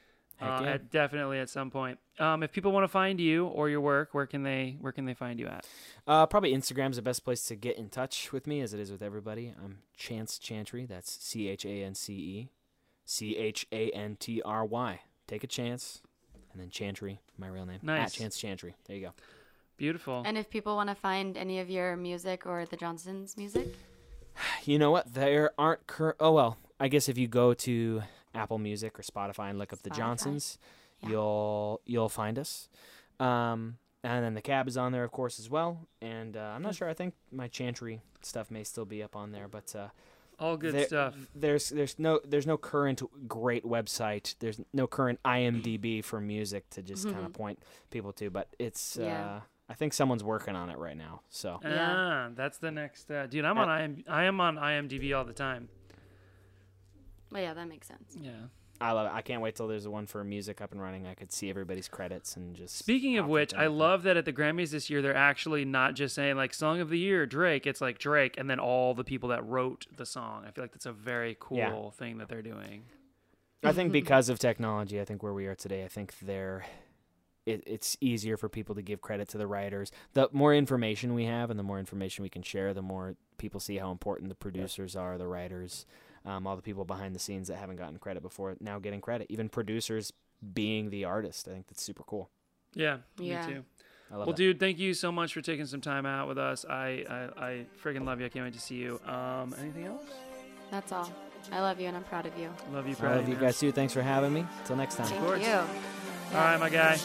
[0.42, 0.74] Uh, yeah.
[0.74, 2.00] at, definitely at some point.
[2.20, 5.06] Um, if people want to find you or your work, where can they where can
[5.06, 5.66] they find you at?
[6.08, 8.92] Uh, probably Instagram's the best place to get in touch with me, as it is
[8.92, 9.54] with everybody.
[9.64, 10.86] I'm Chance Chantry.
[10.86, 12.50] That's C H A N C E,
[13.06, 15.02] C H A N T R Y.
[15.28, 16.02] Take a chance,
[16.52, 17.80] and then Chantry, my real name.
[17.82, 18.08] Nice.
[18.08, 18.76] At Chance Chantry.
[18.86, 19.14] There you go.
[19.78, 20.24] Beautiful.
[20.26, 23.76] And if people want to find any of your music or the Johnsons' music,
[24.66, 25.14] You know what?
[25.14, 28.02] There aren't cur- Oh well, I guess if you go to
[28.34, 30.58] Apple Music or Spotify and look up the Johnsons,
[31.02, 31.10] Yeah.
[31.10, 32.70] you'll you'll find us.
[33.20, 35.88] Um, and then the cab is on there, of course, as well.
[36.02, 36.64] And uh, I'm Hmm.
[36.64, 36.90] not sure.
[36.90, 39.76] I think my Chantry stuff may still be up on there, but.
[39.76, 39.90] Uh,
[40.40, 41.16] All good there- stuff.
[41.36, 44.36] There's there's no there's no current great website.
[44.40, 47.60] There's no current IMDb for music to just kind of point
[47.92, 48.30] people to.
[48.32, 49.04] But it's Mm-hmm.
[49.06, 49.26] Yeah.
[49.36, 49.40] uh,
[49.70, 51.22] I think someone's working on it right now.
[51.30, 51.96] So Yeah.
[51.96, 53.10] Ah, that's the next.
[53.10, 55.70] Uh, dude, I'm Uh, on IM, I am on IMDb all the time.
[57.32, 58.16] well, yeah, that makes sense.
[58.20, 58.32] Yeah.
[58.82, 59.14] I love it.
[59.14, 61.08] I can't wait till there's one for music up and running.
[61.08, 62.76] I could see everybody's credits and just.
[62.76, 66.16] Speaking of which, I love that at the Grammys this year, they're actually not just
[66.16, 67.66] saying like "Song of the Year" Drake.
[67.66, 70.44] It's like Drake, and then all the people that wrote the song.
[70.46, 71.90] I feel like that's a very cool Yeah.
[71.92, 72.84] thing that they're doing.
[73.64, 76.66] I think because of technology, I think where we are today, I think there,
[77.46, 79.92] it, it's easier for people to give credit to the writers.
[80.14, 83.60] The more information we have, and the more information we can share, the more people
[83.60, 85.86] see how important the producers are, the writers,
[86.26, 89.28] um, all the people behind the scenes that haven't gotten credit before now getting credit.
[89.30, 90.14] Even producers
[90.54, 92.30] being the artist, I think that's super cool.
[92.74, 93.46] Yeah, Yeah.
[93.48, 93.64] me too.
[94.12, 94.38] I love Well, that.
[94.38, 96.66] dude, thank you so much for taking some time out with us.
[96.70, 98.26] I I, I friggin' love you.
[98.26, 99.00] I can't wait to see you.
[99.06, 100.04] Um, anything else?
[100.72, 101.12] That's all.
[101.52, 102.50] I love you and I'm proud of you.
[102.72, 103.72] Love you, I love of you guys too.
[103.72, 104.46] Thanks for having me.
[104.66, 105.08] Till next time.
[105.08, 105.46] Thank course.
[105.46, 106.03] you.
[106.34, 106.98] All right, my guy.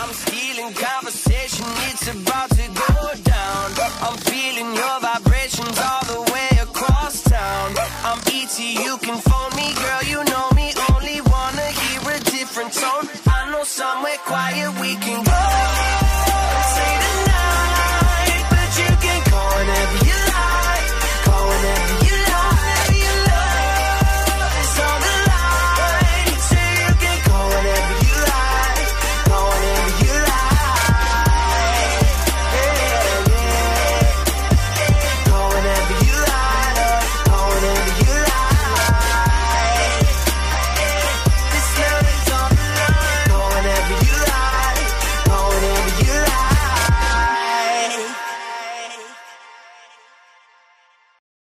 [0.00, 3.70] I'm stealing conversation, it's about to go down.
[4.00, 7.74] I'm feeling your vibrations all the way across town.
[8.04, 10.72] I'm ET, you can phone me, girl, you know me.
[10.94, 13.08] Only wanna hear a different tone.
[13.26, 16.01] I know somewhere quiet we can go